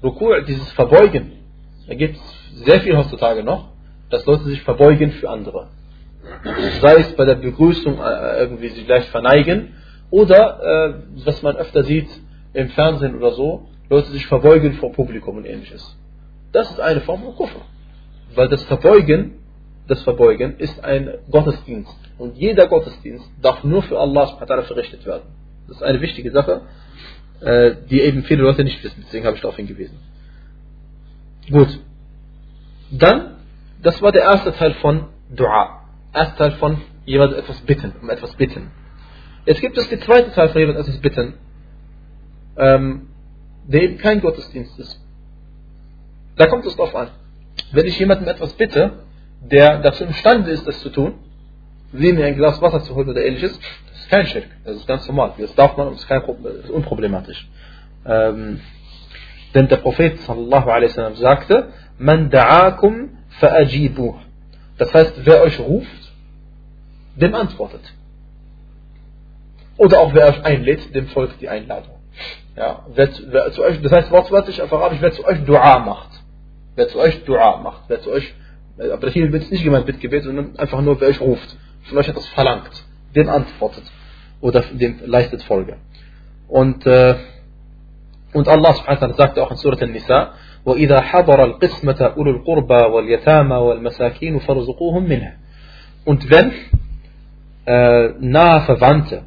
[0.02, 1.32] Rukur, dieses Verbeugen.
[1.86, 3.68] Da gibt es sehr viel heutzutage noch,
[4.10, 5.68] dass Leute sich verbeugen für andere.
[6.80, 9.74] Sei es bei der Begrüßung äh, irgendwie sich leicht verneigen
[10.10, 12.08] oder, äh, was man öfter sieht
[12.52, 15.96] im Fernsehen oder so, Leute sich verbeugen vor Publikum und ähnliches.
[16.52, 17.60] Das ist eine Form von Kufr.
[18.34, 19.34] Weil das Verbeugen,
[19.88, 21.96] das Verbeugen ist ein Gottesdienst.
[22.18, 25.24] Und jeder Gottesdienst darf nur für Allah verrichtet werden.
[25.68, 26.62] Das ist eine wichtige Sache,
[27.40, 29.02] äh, die eben viele Leute nicht wissen.
[29.06, 29.98] Deswegen habe ich darauf hingewiesen.
[31.50, 31.78] Gut.
[32.90, 33.36] Dann,
[33.82, 35.82] das war der erste Teil von Dua.
[36.12, 38.70] Erster Teil von jemand etwas bitten, um etwas bitten.
[39.44, 41.34] Jetzt gibt es den zweiten Teil von jemand etwas bitten,
[42.56, 43.08] ähm,
[43.66, 45.00] der eben kein Gottesdienst ist.
[46.36, 47.10] Da kommt es drauf an.
[47.72, 49.05] Wenn ich jemandem etwas bitte,
[49.40, 51.14] der dazu imstande ist, das zu tun,
[51.92, 54.46] wie mir ein Glas Wasser zu holen oder ähnliches, das ist kein Schirk.
[54.64, 55.32] Das ist ganz normal.
[55.38, 57.48] Das darf man und Problem, ist unproblematisch.
[58.04, 58.60] Ähm,
[59.54, 61.68] denn der Prophet sallallahu alaihi wasallam sagte,
[61.98, 63.08] Man da'akum
[63.40, 64.16] fa'ajibuh.
[64.78, 66.12] Das heißt, wer euch ruft,
[67.14, 67.80] dem antwortet.
[69.78, 71.94] Oder auch wer euch einlädt, dem folgt die Einladung.
[72.56, 76.10] Ja, wer, wer zu euch, das heißt wortwörtlich auf Arabisch, wer zu euch Dua macht.
[76.74, 77.82] Wer zu euch Dua macht.
[77.88, 78.34] Wer zu euch,
[78.77, 81.55] aber hier wird es nicht gemeint mit Gebet, sondern einfach nur, wer euch ruft.
[81.83, 82.71] Von euch etwas verlangt.
[83.15, 83.83] Dem antwortet.
[84.39, 85.77] Oder dem leistet Folge.
[86.47, 87.15] Und, äh,
[88.33, 90.33] und Allah subhanahu wa sagt auch in Surah An-Nisa,
[90.65, 95.33] وإذا حضر القسمة أولو القربى واليتامى والمساكين فارزقوهم منه.
[96.05, 96.51] Und wenn
[97.65, 99.23] äh, nahe Verwandte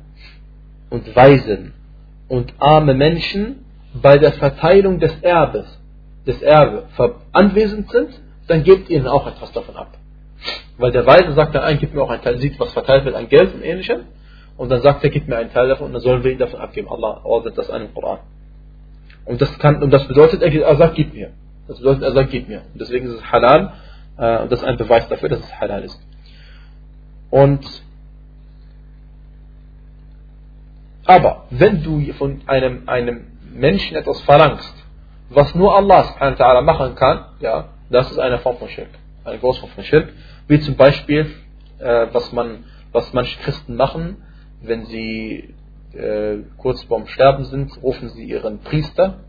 [0.91, 1.73] und Weisen
[2.29, 5.67] und arme Menschen bei der Verteilung des Erbes,
[6.27, 6.87] des Erbe
[7.33, 8.11] anwesend sind,
[8.50, 9.98] dann gebt ihnen auch etwas davon ab.
[10.78, 13.16] Weil der Weise sagt dann, ein, gib mir auch einen Teil, sieht, was verteilt wird
[13.16, 14.06] an Geld und ähnlichem,
[14.58, 16.60] und dann sagt er, gib mir einen Teil davon und dann sollen wir ihn davon
[16.60, 16.90] abgeben.
[16.90, 18.20] Allah ordnet das an im Koran.
[19.26, 21.32] Und das, kann, und das bedeutet, er sagt, gib mir.
[21.68, 22.64] Das bedeutet, er sagt, gib mir.
[22.74, 23.74] Und deswegen ist es halal,
[24.18, 26.02] äh, und das ist ein Beweis dafür, dass es halal ist.
[27.30, 27.66] Und
[31.10, 34.76] Aber wenn du von einem, einem Menschen etwas verlangst,
[35.32, 38.90] was nur Allah machen kann, ja, das ist eine Form von Schirk.
[39.24, 40.14] Eine große Form von Schirk.
[40.48, 41.28] Wie zum Beispiel,
[41.80, 44.18] äh, was, man, was manche Christen machen,
[44.62, 45.54] wenn sie
[45.94, 49.20] äh, kurz vorm Sterben sind, rufen sie ihren Priester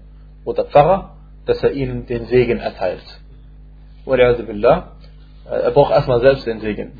[0.45, 3.05] oder Pfarrer, dass er ihnen den Segen erteilt.
[4.05, 4.93] Billah.
[5.47, 6.93] Äh, er braucht erstmal selbst den Segen.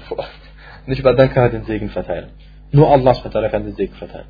[0.87, 2.31] Nicht über dann kann er den Segen verteilen.
[2.73, 3.15] Nur Allah
[3.51, 4.27] kann den Segen verteilen.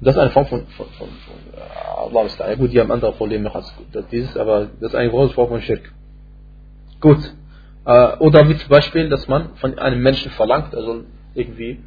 [0.00, 2.54] Das ist eine Form von, von, von, von äh, Allah.
[2.56, 3.72] Gut, die haben andere Probleme noch als
[4.10, 5.92] dieses, aber das ist eine große Form von Schirk.
[7.02, 7.34] Gut.
[7.84, 11.80] Äh, oder wie zum Beispiel, dass man von einem Menschen verlangt, er soll irgendwie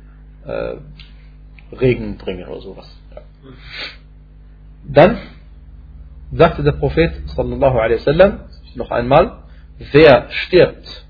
[0.45, 0.75] äh,
[1.75, 2.88] Regen bringen oder sowas.
[3.15, 3.21] Ja.
[4.84, 5.17] Dann
[6.32, 8.39] sagte der Prophet sallallahu alaihi wasallam
[8.75, 9.43] noch einmal,
[9.93, 11.06] wer stirbt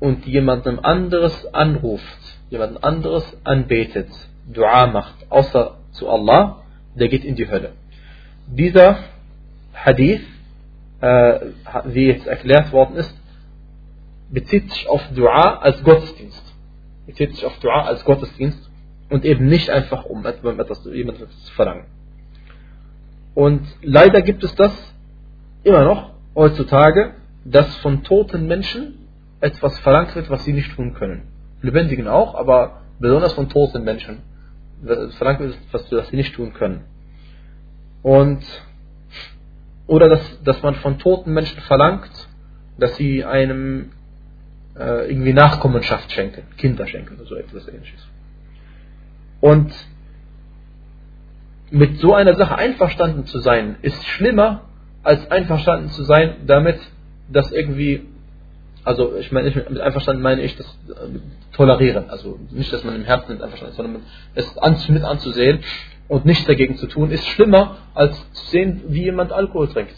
[0.00, 2.18] und jemandem anderes anruft,
[2.50, 4.08] jemand anderes anbetet,
[4.52, 6.62] Dua macht, außer zu Allah,
[6.94, 7.72] der geht in die Hölle.
[8.46, 8.98] Dieser
[9.74, 10.24] Hadith
[11.00, 11.40] äh,
[11.84, 13.14] wie jetzt erklärt worden ist,
[14.30, 16.44] bezieht sich auf Dua als Gottesdienst.
[17.06, 18.70] Bezieht sich auf Dua als Gottesdienst
[19.08, 21.86] und eben nicht einfach um etwas, jemandem zu verlangen.
[23.34, 24.72] Und leider gibt es das
[25.62, 29.08] immer noch heutzutage, dass von toten Menschen
[29.40, 31.22] etwas verlangt wird, was sie nicht tun können.
[31.62, 34.22] Lebendigen auch, aber besonders von toten Menschen
[35.16, 36.84] verlangt wird, was sie nicht tun können.
[38.02, 38.42] Und
[39.88, 42.10] oder dass, dass man von toten Menschen verlangt,
[42.78, 43.90] dass sie einem
[44.78, 48.06] äh, irgendwie Nachkommenschaft schenken, Kinder schenken oder so etwas ähnliches.
[49.40, 49.72] Und
[51.70, 54.62] mit so einer Sache einverstanden zu sein, ist schlimmer,
[55.02, 56.78] als einverstanden zu sein, damit
[57.30, 58.06] das irgendwie,
[58.84, 61.18] also ich meine, mit einverstanden meine ich das äh,
[61.52, 63.70] tolerieren, also nicht, dass man im Herzen nicht einverstanden
[64.34, 65.60] ist, sondern es mit anzusehen
[66.08, 69.94] und nichts dagegen zu tun, ist schlimmer, als zu sehen, wie jemand Alkohol trinkt.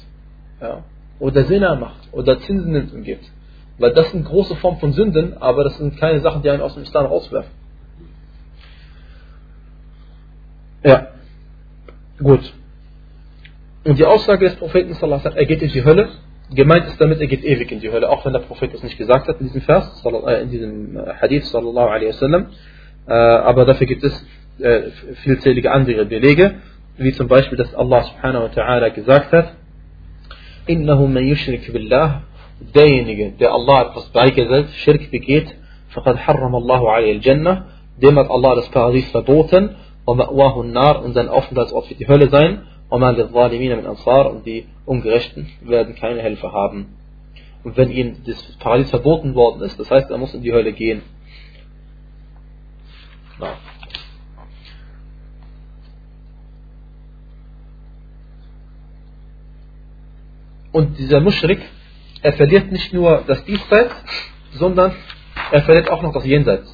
[0.61, 0.85] Ja.
[1.18, 3.31] Oder Sinner macht, oder Zinsen nimmt und gibt.
[3.79, 6.75] Weil das sind große Formen von Sünden, aber das sind keine Sachen, die einen aus
[6.75, 7.51] dem Islam rauswerfen.
[10.83, 11.09] Ja.
[12.18, 12.53] Gut.
[13.85, 16.09] Und die Aussage des Propheten, er geht in die Hölle,
[16.55, 18.99] gemeint ist damit, er geht ewig in die Hölle, auch wenn der Prophet das nicht
[18.99, 22.46] gesagt hat in diesem Vers, äh, in diesem äh, Hadith, sallallahu alaihi wasallam.
[23.07, 24.27] Äh, aber dafür gibt es
[24.61, 24.90] äh,
[25.23, 26.57] vielzählige andere Belege,
[26.99, 29.55] wie zum Beispiel, dass Allah subhanahu wa ta'ala gesagt hat,
[30.66, 32.25] Innahu man yushrik billah,
[32.75, 35.57] derjenige, der Allah etwas beigesetzt, Schirk begeht,
[35.88, 37.66] faqad harram Allahu alayhi al-Jannah,
[38.03, 42.29] dem hat Allah das Paradies verboten, wa ma'wahu nar und sein Aufenthaltsort wird die Hölle
[42.29, 46.99] sein, wa ma lil-zalimina ansar und die Ungerechten werden keine Hilfe haben.
[47.64, 50.73] Und wenn ihm das Paradies verboten worden ist, das heißt, er muss in die Hölle
[50.73, 51.01] gehen.
[53.38, 53.46] No.
[60.72, 61.61] Und dieser Muschrik,
[62.22, 63.94] er verliert nicht nur das Diesseits,
[64.52, 64.92] sondern
[65.50, 66.68] er verliert auch noch das Jenseits.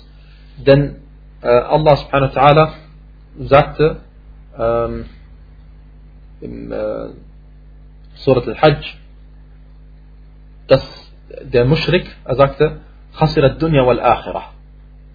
[0.59, 0.97] Denn
[1.43, 2.73] äh, Allah subhanahu wa ta'ala
[3.39, 4.01] sagte
[4.59, 5.05] ähm,
[6.41, 7.09] im äh,
[8.15, 8.85] Surat al-Hajj,
[10.69, 12.81] dass der Mushrik, er sagte,
[13.17, 14.43] خسر الدنيا والآخرة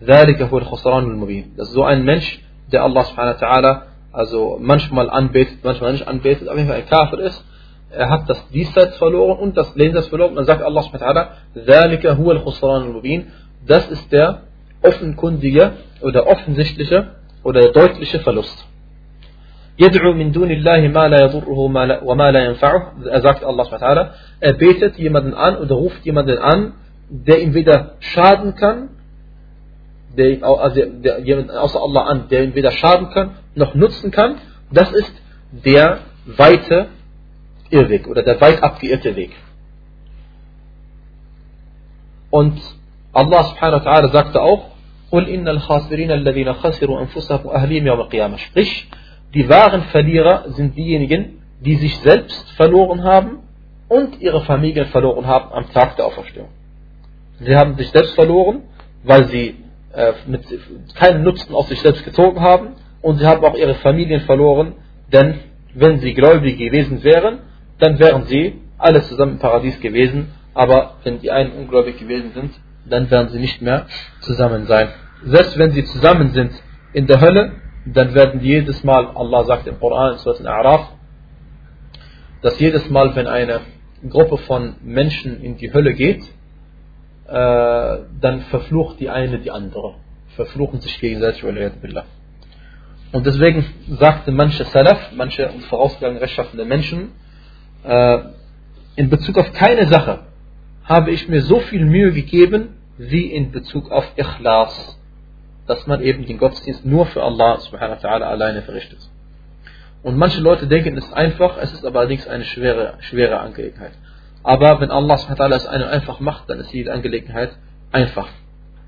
[0.03, 2.39] ذلك هو الخسران المبين das ist so ein Mensch
[2.71, 6.87] der Allah subhanahu wa ta'ala also manchmal anbetet manchmal nicht anbetet aber wenn er ein
[6.87, 7.43] Kafir ist
[7.90, 11.28] er hat das Diesseits verloren und das Jenseits verloren dann sagt Allah subhanahu wa ta'ala
[11.56, 13.26] ذلك هو الخسران المبين
[13.66, 14.42] das ist der
[14.82, 18.66] offenkundige oder offensichtliche oder deutliche Verlust.
[19.78, 21.58] يدعو من دون الله ما لا يضره
[22.02, 26.72] وما لا ينفعه er sagt Allah subhanahu er betet jemanden an oder ruft jemanden an
[27.10, 28.88] der ihm weder schaden kann
[30.16, 34.36] der, also der, jemand außer Allah an der ihm weder schaden kann noch nutzen kann
[34.72, 35.14] das ist
[35.52, 36.86] der weite
[37.70, 39.32] Irrweg oder der weit abgeirrte Weg
[42.30, 42.60] und
[43.12, 44.76] Allah subhanahu wa ta'ala sagte auch
[45.12, 48.88] قل إن الخاسرين الذين خسروا أنفسهم وأهليهم يوم القيامة sprich
[49.34, 53.38] die wahren Verlierer sind diejenigen die sich selbst verloren haben
[53.88, 56.48] und ihre Familien verloren haben am Tag der Auferstehung
[57.40, 58.62] sie haben sich selbst verloren
[59.04, 59.54] weil sie
[59.92, 60.42] äh, mit
[60.94, 64.74] keinen Nutzen aus sich selbst gezogen haben und sie haben auch ihre Familien verloren
[65.12, 65.38] denn
[65.74, 67.38] wenn sie gläubig gewesen wären
[67.81, 72.51] dann wären sie alle zusammen im Paradies gewesen aber wenn die einen ungläubig gewesen sind
[72.85, 73.85] dann werden sie nicht mehr
[74.21, 74.89] zusammen sein.
[75.23, 76.51] Selbst wenn sie zusammen sind
[76.93, 77.53] in der Hölle,
[77.85, 80.87] dann werden jedes Mal, Allah sagt im Koran, in Surat Al-A'raf,
[82.41, 83.61] dass jedes Mal, wenn eine
[84.09, 86.23] Gruppe von Menschen in die Hölle geht,
[87.27, 89.95] äh, dann verflucht die eine die andere.
[90.35, 91.43] Verfluchen sich gegenseitig.
[91.43, 97.11] Und deswegen sagte manche Salaf, manche uns vorausgegangene rechtschaffende Menschen,
[97.83, 98.19] äh,
[98.95, 100.19] in Bezug auf keine Sache
[100.83, 104.97] habe ich mir so viel Mühe gegeben, wie in Bezug auf Ikhlas,
[105.67, 108.99] dass man eben den Gottesdienst nur für Allah subhanahu wa ta'ala alleine verrichtet.
[110.03, 113.93] Und manche Leute denken, es ist einfach, es ist aber allerdings eine schwere, schwere Angelegenheit.
[114.43, 117.51] Aber wenn Allah subhanahu wa ta'ala es einem einfach macht, dann ist jede Angelegenheit
[117.91, 118.27] einfach.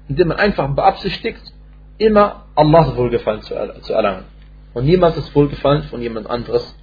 [0.09, 1.41] Indem man einfach beabsichtigt,
[1.97, 4.25] immer Allahs Wohlgefallen zu, erlangen.
[4.73, 6.75] Und niemand ist Wohlgefallen von jemand anderes.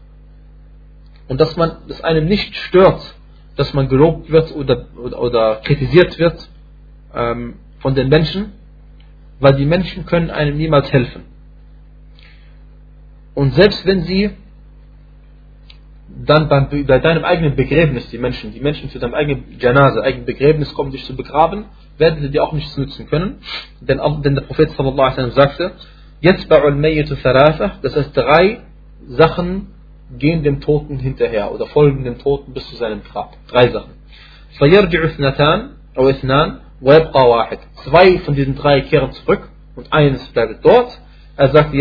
[1.31, 3.15] Und dass man, dass einem nicht stört,
[3.55, 6.49] dass man gelobt wird oder, oder, oder kritisiert wird
[7.15, 8.55] ähm, von den Menschen,
[9.39, 11.23] weil die Menschen können einem niemals helfen.
[13.35, 14.31] Und selbst wenn sie
[16.09, 20.27] dann beim, bei deinem eigenen Begräbnis, die Menschen, die Menschen zu deinem eigenen Janase, eigenen
[20.27, 21.67] Begräbnis kommen, dich zu begraben,
[21.97, 23.39] werden sie dir auch nichts nützen können.
[23.81, 25.75] Denn, denn der Prophet sallallahu alaihi sagte,
[26.23, 26.61] jetzt bei
[27.83, 28.63] das heißt drei
[29.07, 29.69] Sachen
[30.19, 33.37] gehen dem Toten hinterher oder folgen dem Toten bis zu seinem Grab.
[33.49, 33.93] Drei Sachen.
[37.85, 40.99] Zwei von diesen drei kehren zurück und eines bleibt dort.
[41.37, 41.73] Er sagt,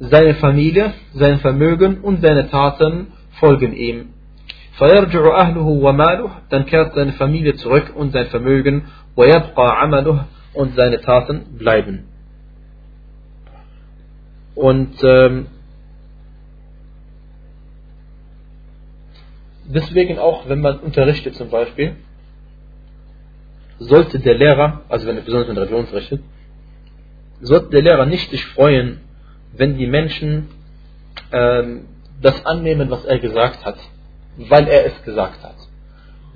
[0.00, 4.14] seine Familie, sein Vermögen und seine Taten folgen ihm.
[6.48, 12.11] Dann kehrt seine Familie zurück und sein Vermögen und seine Taten bleiben.
[14.54, 15.46] Und ähm,
[19.64, 21.96] deswegen auch, wenn man unterrichtet zum Beispiel,
[23.78, 26.22] sollte der Lehrer, also wenn er besonders mit Religion unterrichtet,
[27.40, 29.00] sollte der Lehrer nicht sich freuen,
[29.52, 30.48] wenn die Menschen
[31.32, 31.86] ähm,
[32.20, 33.76] das annehmen, was er gesagt hat,
[34.36, 35.56] weil er es gesagt hat.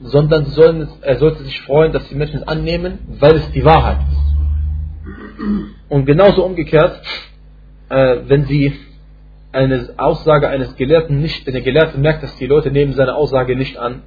[0.01, 4.01] Sondern sollen, er sollte sich freuen, dass die Menschen es annehmen, weil es die Wahrheit
[4.11, 4.27] ist.
[5.89, 7.01] Und genauso umgekehrt,
[7.89, 8.73] äh, wenn sie
[9.53, 13.79] eine Aussage eines Gelehrten nicht, der Gelehrte merkt, dass die Leute nehmen seine Aussage nicht
[13.79, 14.03] an,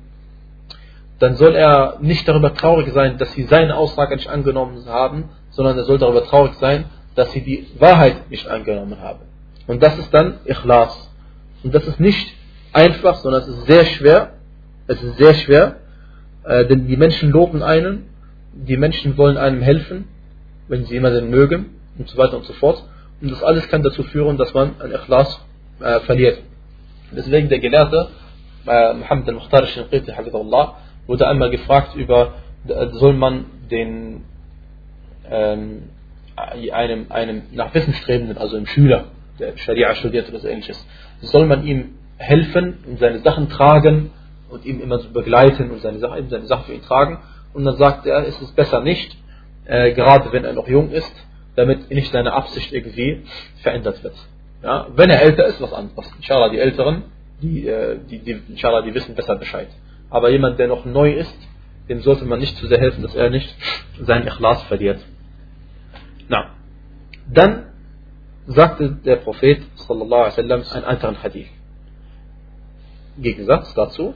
[1.19, 5.77] dann soll er nicht darüber traurig sein, dass sie seine Aussage nicht angenommen haben, sondern
[5.77, 9.19] er soll darüber traurig sein, dass sie die Wahrheit nicht angenommen haben.
[9.67, 11.11] Und das ist dann Ikhlas.
[11.63, 12.33] Und das ist nicht
[12.71, 14.33] einfach, sondern es ist sehr schwer.
[14.87, 15.75] Es ist sehr schwer,
[16.43, 18.07] äh, denn die Menschen loben einen,
[18.53, 20.07] die Menschen wollen einem helfen,
[20.67, 22.83] wenn sie jemanden mögen und so weiter und so fort.
[23.21, 25.45] Und das alles kann dazu führen, dass man ein Ikhlas
[25.79, 26.39] äh, verliert.
[27.11, 28.09] Deswegen der Gelehrte,
[28.65, 30.11] äh, Muhammad al-Mukhtar al-Shinqiti,
[31.07, 32.33] wurde einmal gefragt über,
[32.91, 34.23] soll man den,
[35.29, 35.89] ähm,
[36.35, 39.05] einem, einem nach Wissen strebenden, also einem Schüler,
[39.39, 40.85] der Scharia studiert oder so ähnliches,
[41.21, 44.11] soll man ihm helfen und seine Sachen tragen
[44.49, 47.19] und ihm immer so begleiten und seine Sachen, seine Sachen für ihn tragen.
[47.53, 49.17] Und dann sagt er, ist es besser nicht,
[49.65, 51.13] äh, gerade wenn er noch jung ist,
[51.55, 53.23] damit nicht seine Absicht irgendwie
[53.61, 54.15] verändert wird.
[54.63, 56.11] Ja, wenn er älter ist, was anderes.
[56.17, 57.03] Inshallah, die Älteren,
[57.41, 59.69] die, äh, die, die, inshallah, die wissen besser Bescheid.
[60.09, 61.37] Aber jemand, der noch neu ist,
[61.87, 63.53] dem sollte man nicht zu sehr helfen, dass er nicht
[64.01, 64.99] sein Ikhlas verliert.
[66.27, 66.51] Na,
[67.31, 67.65] dann
[68.47, 71.49] sagte der Prophet sallallahu alaihi wasallam einen anderen Hadith.
[73.17, 74.13] Gegensatz dazu,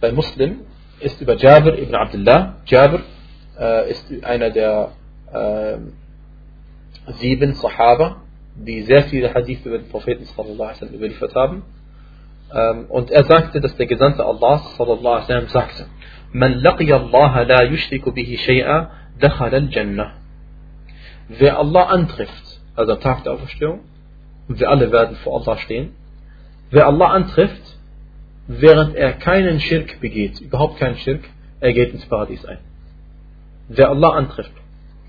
[0.00, 0.60] bei Muslim
[1.00, 3.02] ist über Jabir ibn Abdullah, Jabir
[3.58, 4.92] äh, ist einer der
[5.32, 5.78] äh,
[7.06, 8.22] sieben Sahaba,
[8.56, 11.62] die sehr viele Hadith über den Propheten sallallahu überliefert haben.
[12.52, 15.86] Ähm, und er sagte, dass der Gesandte Allah sallallahu alaihi sagte,
[16.32, 18.90] Man laqiya Allah la yushriku bihi shay'a,
[19.20, 20.12] dakhala al-Jannah.
[21.28, 23.80] Wer Allah antrifft, also am Tag der Auferstehung,
[24.48, 25.94] und wir alle werden vor Allah stehen,
[26.70, 27.62] wer Allah antrifft,
[28.46, 31.22] während er keinen Schirk begeht, überhaupt keinen Schirk,
[31.60, 32.58] er geht ins Paradies ein.
[33.68, 34.52] Wer Allah antrifft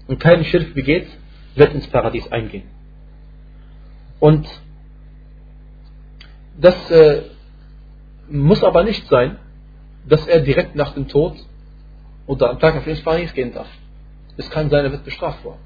[0.08, 1.08] und keinen Schirk begeht,
[1.56, 2.64] wird ins Paradies eingehen.
[4.20, 4.48] Und
[6.60, 7.24] das äh,
[8.30, 9.38] muss aber nicht sein,
[10.08, 11.36] dass er direkt nach dem Tod
[12.28, 13.68] oder am Tag auf ins Paradies gehen darf.
[14.38, 15.60] Es kann sein, er wird bestraft worden.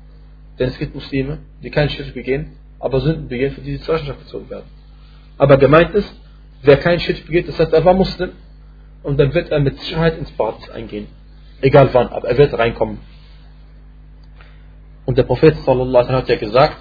[0.57, 3.95] Denn es gibt Muslime, die keinen Schirk begehen, aber Sünden begehen, für die sie zur
[3.95, 4.65] Rechenschaft gezogen werden.
[5.37, 6.13] Aber gemeint ist,
[6.61, 8.31] wer keinen Schirk begeht, das heißt, er war Muslim
[9.03, 11.07] und dann wird er mit Sicherheit ins Paradies eingehen.
[11.61, 12.99] Egal wann, aber er wird reinkommen.
[15.09, 16.77] Und der Prophet sallallahu hat ja gesagt,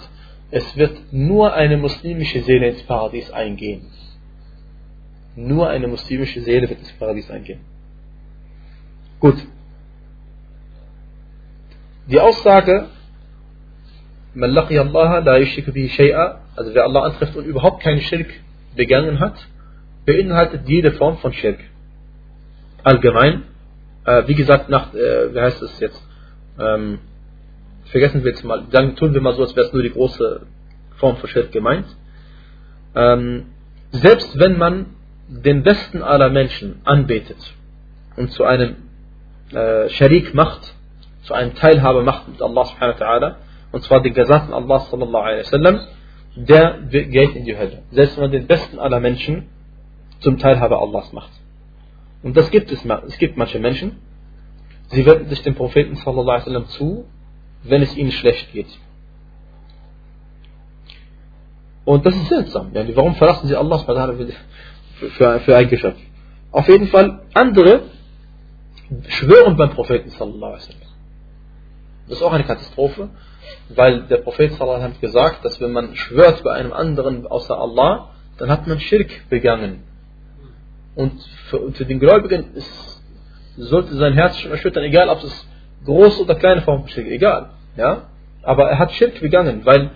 [0.51, 3.87] es wird nur eine muslimische Seele ins Paradies eingehen.
[5.35, 7.61] Nur eine muslimische Seele wird ins Paradies eingehen.
[9.19, 9.39] Gut.
[12.11, 12.89] Die Aussage,
[14.35, 18.29] Man Allah la also wer Allah antrifft und überhaupt keinen Schirk
[18.77, 19.39] begangen hat,
[20.05, 21.61] beinhaltet jede Form von Schirk.
[22.85, 23.45] Allgemein,
[24.05, 26.07] äh, wie gesagt, nach, äh, wie heißt es jetzt,
[26.61, 26.99] ähm,
[27.91, 30.47] vergessen wir jetzt mal, dann tun wir mal so, als wäre es nur die große
[30.97, 31.87] Form von Schirk gemeint.
[32.95, 33.47] Ähm,
[33.91, 34.87] selbst wenn man
[35.29, 37.55] den besten aller Menschen anbetet
[38.17, 38.77] und zu einem
[39.53, 40.75] äh, Sharik macht,
[41.23, 43.35] zu einem Teilhaber macht mit Allah subhanahu wa ta'ala,
[43.73, 45.81] und zwar den Gesandten Allah sallallahu alaihi wasallam,
[46.37, 47.83] der geht in die Hölle.
[47.91, 49.49] Selbst wenn man den besten aller Menschen
[50.21, 51.31] zum Teilhaber Allahs macht.
[52.23, 53.99] Und das gibt es, es gibt manche Menschen,
[54.89, 57.05] sie wenden sich dem Propheten sallallahu alaihi wasallam zu,
[57.63, 58.69] wenn es ihnen schlecht geht.
[61.85, 62.71] Und das ist seltsam.
[62.73, 65.99] Warum verlassen sie Allah für, ein Geschöpf?
[66.53, 67.85] Auf jeden Fall, andere
[69.09, 70.89] schwören beim Propheten sallallahu alaihi wasallam.
[72.09, 73.11] Das ist auch eine Katastrophe,
[73.71, 77.27] weil der Prophet sallallahu alaihi wasallam hat gesagt, dass wenn man schwört bei einem anderen
[77.27, 79.83] außer Allah, dann hat man Schirk begangen.
[80.95, 83.03] Und für, für den Gläubigen ist,
[83.57, 85.47] sollte sein Herz schon erschüttern, egal ob es
[85.85, 87.51] große oder kleine Form von Schirk, egal.
[87.77, 88.09] Ja?
[88.43, 89.91] Aber er hat Schirk begangen, weil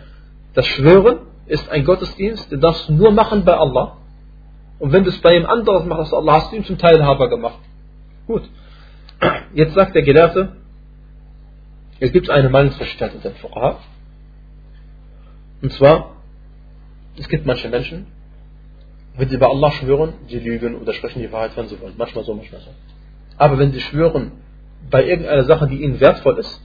[0.54, 3.96] das Schwören ist ein Gottesdienst, den darfst du nur machen bei Allah.
[4.78, 7.58] Und wenn du es bei jemand anderes machst Allah, hast du ihn zum Teilhaber gemacht.
[8.26, 8.42] Gut.
[9.54, 10.56] Jetzt sagt der Gelehrte,
[12.00, 13.78] es gibt eine Meinungsverschiedenheit unter den Fuqaha.
[15.62, 16.16] Und zwar,
[17.16, 18.06] es gibt manche Menschen,
[19.16, 21.94] wenn sie bei Allah schwören, sie lügen oder sprechen die Wahrheit, wenn sie wollen.
[21.96, 22.70] Manchmal so, manchmal so.
[23.36, 24.32] Aber wenn sie schwören
[24.90, 26.60] bei irgendeiner Sache, die ihnen wertvoll ist,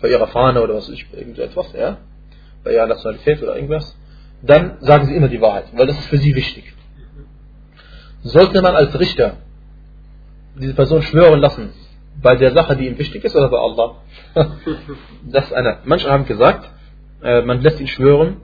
[0.00, 1.98] bei ihrer Fahne oder was weiß ich, irgendetwas, ja,
[2.64, 3.96] bei ihrer Nationalität oder irgendwas,
[4.42, 6.72] dann sagen sie immer die Wahrheit, weil das ist für sie wichtig.
[8.22, 9.38] Sollte man als Richter
[10.56, 11.72] diese Person schwören lassen,
[12.20, 13.96] bei der Sache, die ihm wichtig ist, oder bei Allah?
[15.30, 15.78] das ist eine.
[15.84, 16.68] Manche haben gesagt,
[17.22, 18.38] äh, man lässt ihn schwören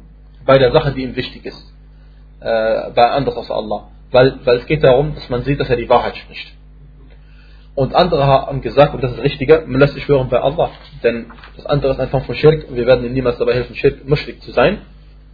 [0.44, 1.72] bei der Sache, die ihm wichtig ist
[2.42, 3.88] äh, bei anders als Allah.
[4.10, 6.52] Weil, weil es geht darum, dass man sieht, dass er die Wahrheit spricht.
[7.74, 10.70] Und andere haben gesagt, und das ist das Richtige, man lässt sich schwören bei Allah.
[11.02, 13.74] Denn das andere ist ein Form von Schirk und wir werden ihm niemals dabei helfen,
[13.74, 14.82] Schirk muschrik zu sein.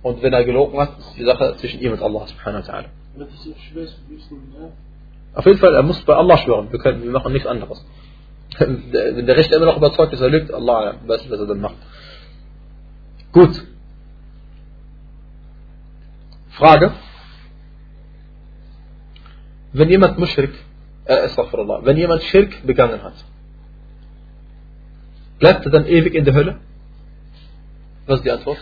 [0.02, 2.84] Und wenn er gelogen hat, ist die Sache zwischen ihm und Allah subhanahu wa ta'ala.
[5.34, 6.70] Auf jeden Fall, er muss bei Allah schwören.
[6.70, 7.84] Wir, können, wir machen nichts anderes.
[8.58, 11.60] Wenn der Richter immer noch überzeugt ist, er lügt, Allah weiß nicht, was er dann
[11.60, 11.76] macht.
[13.32, 13.64] Gut.
[16.50, 16.92] Frage.
[19.72, 20.54] Wenn jemand Mushrik,
[21.08, 21.28] äh,
[21.84, 23.14] wenn jemand Schirk begangen hat,
[25.38, 26.60] bleibt er dann ewig in der Hölle?
[28.06, 28.58] Was ist die Antwort?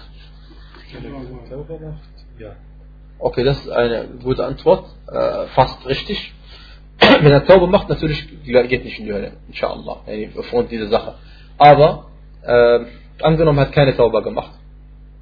[3.19, 6.33] Okay, das ist eine gute Antwort, äh, fast richtig.
[7.01, 10.03] Wenn er Taube macht, natürlich geht nicht in die Hölle, inshallah,
[10.37, 11.15] aufgrund dieser Sache.
[11.59, 12.11] Aber
[12.43, 12.81] äh,
[13.23, 14.53] angenommen hat keine Taube gemacht,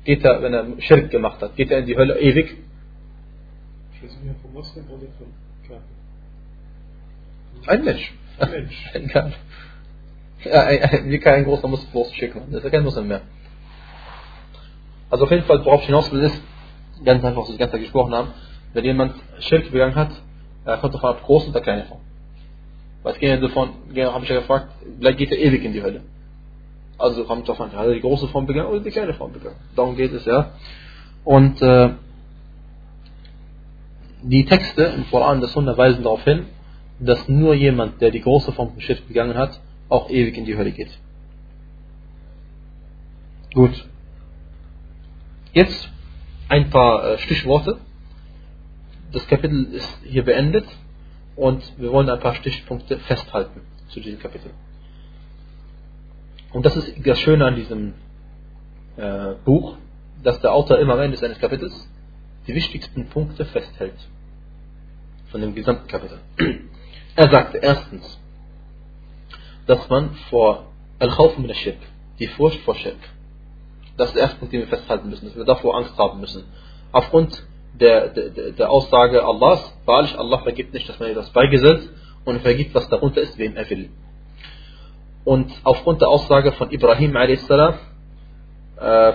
[0.04, 2.56] geht er, wenn er Schirk gemacht hat, geht er in die Hölle ewig?
[3.96, 5.26] Sprechen wir von Moslem oder von
[5.62, 6.03] Kafir?
[7.66, 8.12] Ein Mensch.
[8.38, 8.90] Ein Mensch.
[8.94, 9.32] Ein Kafir.
[10.44, 12.48] Ja, ein, wie kein großer Muslim bloß Schirk machen.
[12.50, 13.22] Das ist ja kein Muslim mehr.
[15.08, 16.40] Also auf jeden Fall, worauf ich hinaus will, ist,
[17.04, 18.28] ganz einfach, was wir die ganze Zeit gesprochen haben,
[18.72, 20.10] wenn jemand Schirk begangen hat,
[20.64, 22.00] er kommt davon ab, groß oder kleine Form.
[23.02, 25.82] Weil es geht ja davon, habe ich ja gefragt, vielleicht geht er ewig in die
[25.82, 26.02] Hölle.
[26.98, 29.56] Also kommt davon, hat er die große Form begangen oder die kleine Form begangen.
[29.76, 30.52] Darum geht es ja.
[31.24, 31.90] Und äh,
[34.22, 36.46] die Texte im Koran der Sunna weisen darauf hin,
[37.04, 40.56] dass nur jemand, der die große Form von Schrift begangen hat, auch ewig in die
[40.56, 40.90] Hölle geht.
[43.52, 43.88] Gut.
[45.52, 45.88] Jetzt
[46.48, 47.78] ein paar äh, Stichworte.
[49.12, 50.66] Das Kapitel ist hier beendet
[51.36, 54.50] und wir wollen ein paar Stichpunkte festhalten zu diesem Kapitel.
[56.52, 57.94] Und das ist das Schöne an diesem
[58.96, 59.76] äh, Buch,
[60.22, 61.88] dass der Autor immer am Ende seines Kapitels
[62.46, 63.96] die wichtigsten Punkte festhält
[65.30, 66.18] von dem gesamten Kapitel.
[67.16, 68.20] Er sagte erstens,
[69.66, 70.66] dass man vor
[70.98, 71.78] Al-Khawf min Shirk,
[72.18, 72.98] die Furcht vor Shirk,
[73.96, 76.44] das ist der erste Punkt, den wir festhalten müssen, dass wir davor Angst haben müssen.
[76.90, 77.46] Aufgrund
[77.78, 81.88] der, der, der Aussage Allahs, wahrlich Allah vergibt nicht, dass man etwas beigesetzt
[82.24, 83.90] und vergibt, was darunter ist, wem er will.
[85.24, 87.48] Und aufgrund der Aussage von Ibrahim a.s.
[88.76, 89.12] Äh,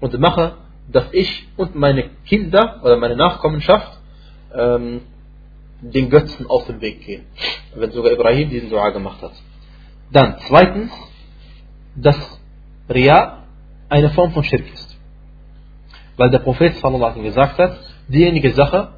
[0.00, 0.54] und mache,
[0.90, 3.98] dass ich und meine Kinder oder meine Nachkommenschaft
[4.54, 5.02] ähm,
[5.80, 7.24] den Götzen aus dem Weg gehen.
[7.74, 9.32] Wenn sogar Ibrahim diesen Dua gemacht hat.
[10.12, 10.92] Dann zweitens,
[11.96, 12.40] dass
[12.88, 13.44] Ria
[13.88, 14.96] eine Form von Schirk ist.
[16.16, 17.78] Weil der Prophet sallallahu gesagt hat,
[18.08, 18.94] diejenige Sache,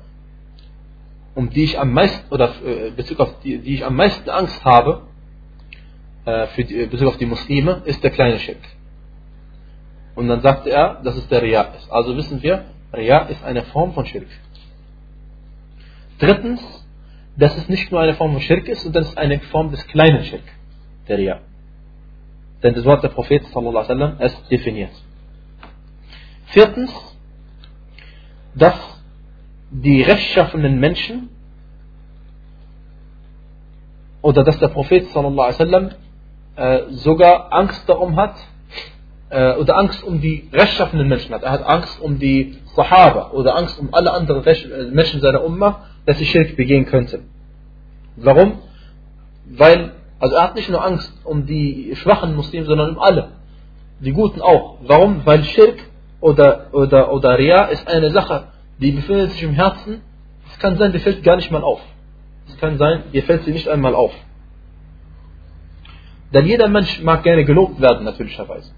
[1.34, 4.64] um die ich am meisten, oder äh, Bezug auf die, die ich am meisten Angst
[4.64, 5.02] habe,
[6.24, 8.62] äh, für die, Bezug auf die Muslime, ist der kleine Schirk.
[10.14, 11.90] Und dann sagte er, dass es der Ria ist.
[11.90, 14.26] Also wissen wir, Ria ist eine Form von Schirk.
[16.22, 16.62] Drittens,
[17.36, 19.84] dass es nicht nur eine Form von Schirk ist, sondern es ist eine Form des
[19.88, 20.44] kleinen Schirk,
[21.08, 21.40] der Ria.
[22.62, 24.92] Denn das Wort der Prophet wasallam es definiert.
[26.46, 26.92] Viertens,
[28.54, 28.76] dass
[29.72, 31.28] die rechtschaffenen Menschen
[34.20, 35.90] oder dass der Prophet wasallam
[36.54, 38.36] äh, sogar Angst darum hat
[39.30, 41.42] äh, oder Angst um die rechtschaffenen Menschen hat.
[41.42, 45.88] Er hat Angst um die Sahaba oder Angst um alle anderen äh, Menschen seiner Ummah,
[46.06, 47.28] dass sie Schirk begehen könnten.
[48.16, 48.58] Warum?
[49.46, 53.32] Weil, also er hat nicht nur Angst um die schwachen Muslime, sondern um alle.
[54.00, 54.78] Die Guten auch.
[54.82, 55.24] Warum?
[55.24, 55.78] Weil Schirk
[56.20, 58.48] oder, oder, oder Ria ist eine Sache,
[58.78, 60.00] die befindet sich im Herzen.
[60.50, 61.80] Es kann sein, die fällt gar nicht mal auf.
[62.48, 64.12] Es kann sein, dir fällt sie nicht einmal auf.
[66.32, 68.72] Denn jeder Mensch mag gerne gelobt werden, natürlicherweise.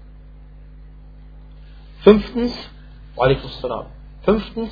[2.01, 2.53] Fünftens,
[4.23, 4.71] Fünftens,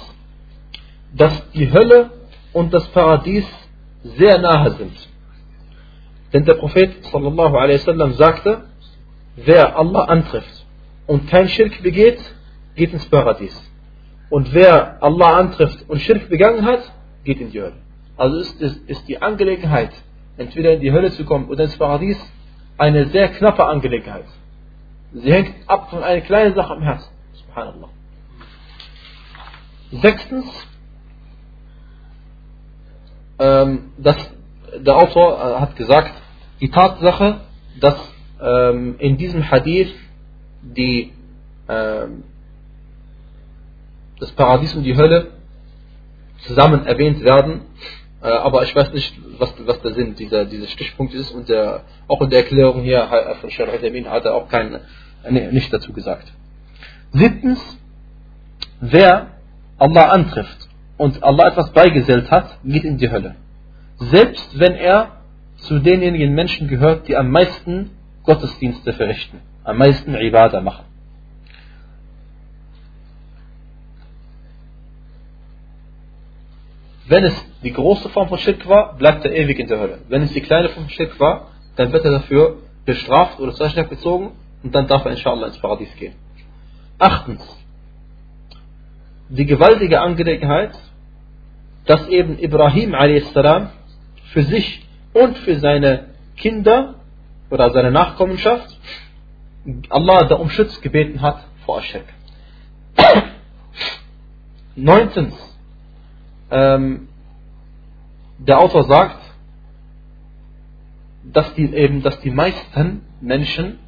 [1.14, 2.12] dass die Hölle
[2.54, 3.46] und das Paradies
[4.04, 5.10] sehr nahe sind.
[6.32, 8.64] Denn der Prophet sallallahu alaihi wasallam sagte,
[9.36, 10.66] wer Allah antrifft
[11.08, 12.20] und kein Schirk begeht,
[12.76, 13.56] geht ins Paradies.
[14.30, 16.92] Und wer Allah antrifft und Schirk begangen hat,
[17.24, 17.78] geht in die Hölle.
[18.18, 19.92] Also ist, ist, ist die Angelegenheit,
[20.38, 22.18] entweder in die Hölle zu kommen oder ins Paradies,
[22.78, 24.26] eine sehr knappe Angelegenheit.
[25.14, 27.10] Sie hängt ab von einer kleinen Sache am Herzen.
[27.34, 27.90] Subhanallah.
[29.92, 30.46] Sechstens,
[33.40, 34.18] ähm, dass
[34.78, 36.14] der Autor äh, hat gesagt,
[36.62, 37.42] die Tatsache,
[37.80, 37.96] dass
[38.42, 39.94] ähm, in diesem Hadith
[40.62, 41.12] die,
[41.68, 42.24] ähm,
[44.20, 45.32] das Paradies und die Hölle
[46.40, 47.62] zusammen erwähnt werden,
[48.22, 51.84] äh, aber ich weiß nicht, was, was der Sinn dieser, dieser Stichpunkt ist und der,
[52.08, 53.10] auch in der Erklärung hier
[53.42, 54.80] von Sheikh Al-Amin hat er auch kein,
[55.30, 56.32] nee, nicht dazu gesagt.
[57.12, 57.60] Siebtens,
[58.80, 59.32] wer
[59.78, 60.63] Allah antrifft
[61.04, 63.36] und Allah etwas beigesellt hat, geht in die Hölle.
[63.98, 65.18] Selbst wenn er
[65.58, 67.92] zu denjenigen Menschen gehört, die am meisten
[68.24, 70.86] Gottesdienste verrichten, am meisten Ibadah machen.
[77.10, 80.00] Wenn es die große Form von Schirk war, bleibt er ewig in der Hölle.
[80.08, 83.66] Wenn es die kleine Form von Schirk war, dann wird er dafür bestraft oder zur
[83.66, 84.32] Rechenschaft gezogen
[84.64, 86.16] und dann darf er inshallah ins Paradies gehen.
[86.98, 87.44] Achtens,
[89.28, 90.74] die gewaltige Angelegenheit,
[91.86, 93.34] dass eben Ibrahim a.s.
[94.32, 96.96] für sich und für seine Kinder
[97.50, 98.78] oder seine Nachkommenschaft
[99.90, 102.04] Allah da um Schutz gebeten hat vor Aschek.
[104.76, 105.36] Neuntens,
[106.52, 107.08] ähm,
[108.38, 109.20] der Autor sagt,
[111.24, 113.80] dass die eben, dass die meisten Menschen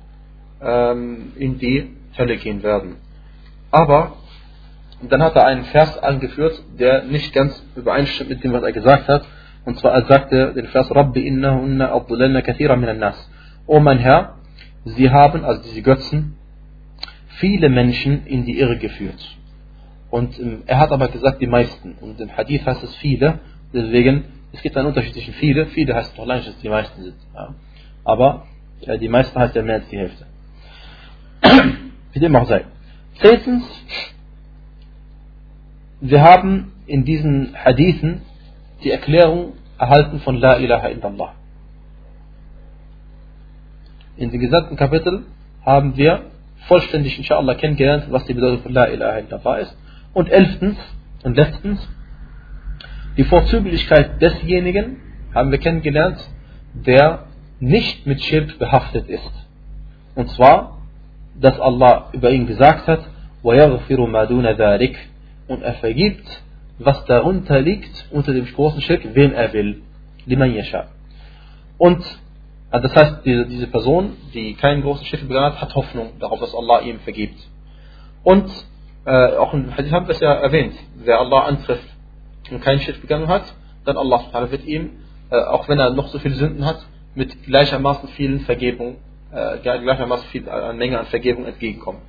[0.61, 2.95] ähm, in die Hölle gehen werden.
[3.71, 4.13] Aber
[5.01, 9.07] dann hat er einen Vers angeführt, der nicht ganz übereinstimmt mit dem, was er gesagt
[9.07, 9.25] hat.
[9.65, 13.29] Und zwar er sagte den Vers Rabbi innahunna abdulanna kathira minan nas.
[13.67, 14.35] O mein Herr,
[14.85, 16.37] sie haben, also diese Götzen,
[17.39, 19.37] viele Menschen in die Irre geführt.
[20.11, 21.95] Und ähm, er hat aber gesagt, die meisten.
[21.99, 23.39] Und im Hadith heißt es viele.
[23.73, 25.65] Deswegen, es gibt einen Unterschied zwischen viele.
[25.67, 27.15] Viele heißt doch allein, dass die meisten sind.
[27.33, 27.55] Ja.
[28.03, 28.45] Aber
[28.81, 30.25] äh, die meisten heißt ja mehr als die Hälfte.
[32.13, 32.65] Wie dem auch sei.
[33.19, 33.63] Zehntens,
[36.04, 38.22] wir haben in diesen Hadithen
[38.82, 41.34] die Erklärung erhalten von La ilaha illallah.
[44.16, 45.24] In dem gesamten Kapitel
[45.64, 46.22] haben wir
[46.68, 49.76] vollständig inshallah kennengelernt, was die Bedeutung von La ilaha illallah ist.
[50.12, 50.76] Und elftens
[51.22, 51.86] und letztens,
[53.16, 54.96] die Vorzüglichkeit desjenigen
[55.34, 56.18] haben wir kennengelernt,
[56.74, 57.26] der
[57.60, 59.32] nicht mit Schirk behaftet ist.
[60.14, 60.78] Und zwar,
[61.38, 63.00] dass Allah über ihn gesagt hat,
[63.42, 64.96] وَيَغْفِرُ مَا دُونَ ذَلِكَ
[65.47, 66.25] und er vergibt,
[66.79, 69.81] was darunter liegt, unter dem großen Schirk, wem er will.
[70.25, 70.87] Liman yasha.
[71.77, 72.03] Und
[72.71, 76.39] äh, das heißt, diese, diese Person, die keinen großen Schirk begangen hat, hat Hoffnung darauf,
[76.39, 77.39] dass Allah ihm vergibt.
[78.23, 78.49] Und
[79.05, 81.87] äh, auch im Hadith haben wir es ja erwähnt, wer Allah antrifft
[82.49, 83.43] und keinen Schritt begangen hat,
[83.85, 84.91] dann Allah wird ihm,
[85.29, 88.97] äh, auch wenn er noch so viele Sünden hat, mit gleichermaßen vielen Vergebung,
[89.31, 92.01] äh, gleichermaßen viel äh, Menge an Vergebung entgegenkommen.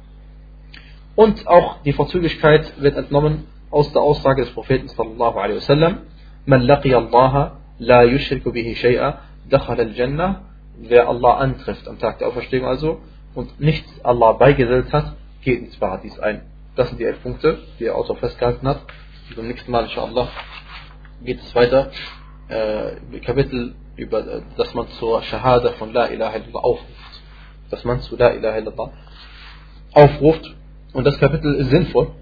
[1.17, 5.99] Und auch die Vorzüglichkeit wird entnommen aus der Aussage des Propheten sallallahu alaihi wasallam,
[6.45, 9.19] Man laqiya Allah la yushriku bihi shay'a,
[9.51, 10.43] dakhal al-Jannah,
[10.79, 13.01] wer Allah antrifft am Tag der Auferstehung also
[13.35, 16.43] und nichts Allah beigesellt hat, geht ins Paradies ein.
[16.77, 18.81] Das sind die elf Punkte, die der Autor festgehalten hat.
[19.29, 20.29] Und beim nächsten Mal, inshallah,
[21.25, 21.91] geht es weiter.
[22.49, 27.23] Äh, Kapitel über, dass man zur Shahada von La ilaha illallah aufruft.
[27.71, 28.91] Dass man zu La ilaha illallah
[29.93, 30.55] aufruft.
[30.97, 32.13] Und das Kapitel ist sinnvoll,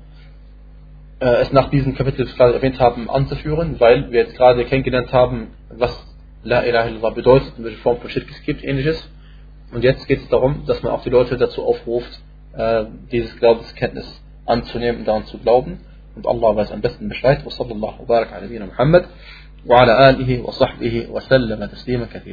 [1.20, 4.64] äh, es nach diesem Kapitel, das wir gerade erwähnt haben, anzuführen, weil wir jetzt gerade
[4.64, 5.93] kennengelernt haben, was
[6.43, 9.09] La ilaha illallah bedeutet, in welcher Form von Shirk es gibt, ähnliches.
[9.70, 12.20] Und jetzt geht es darum, dass man auch die Leute dazu aufruft,
[12.57, 15.79] äh, dieses Glaubenskenntnis anzunehmen und daran zu glauben.
[16.16, 17.47] Und Allah weiß am besten Bescheid.
[17.47, 19.05] Wa sallallahu wa barak ala Muhammad
[19.64, 22.22] wa ala alihi wa sahbihi wa kathira.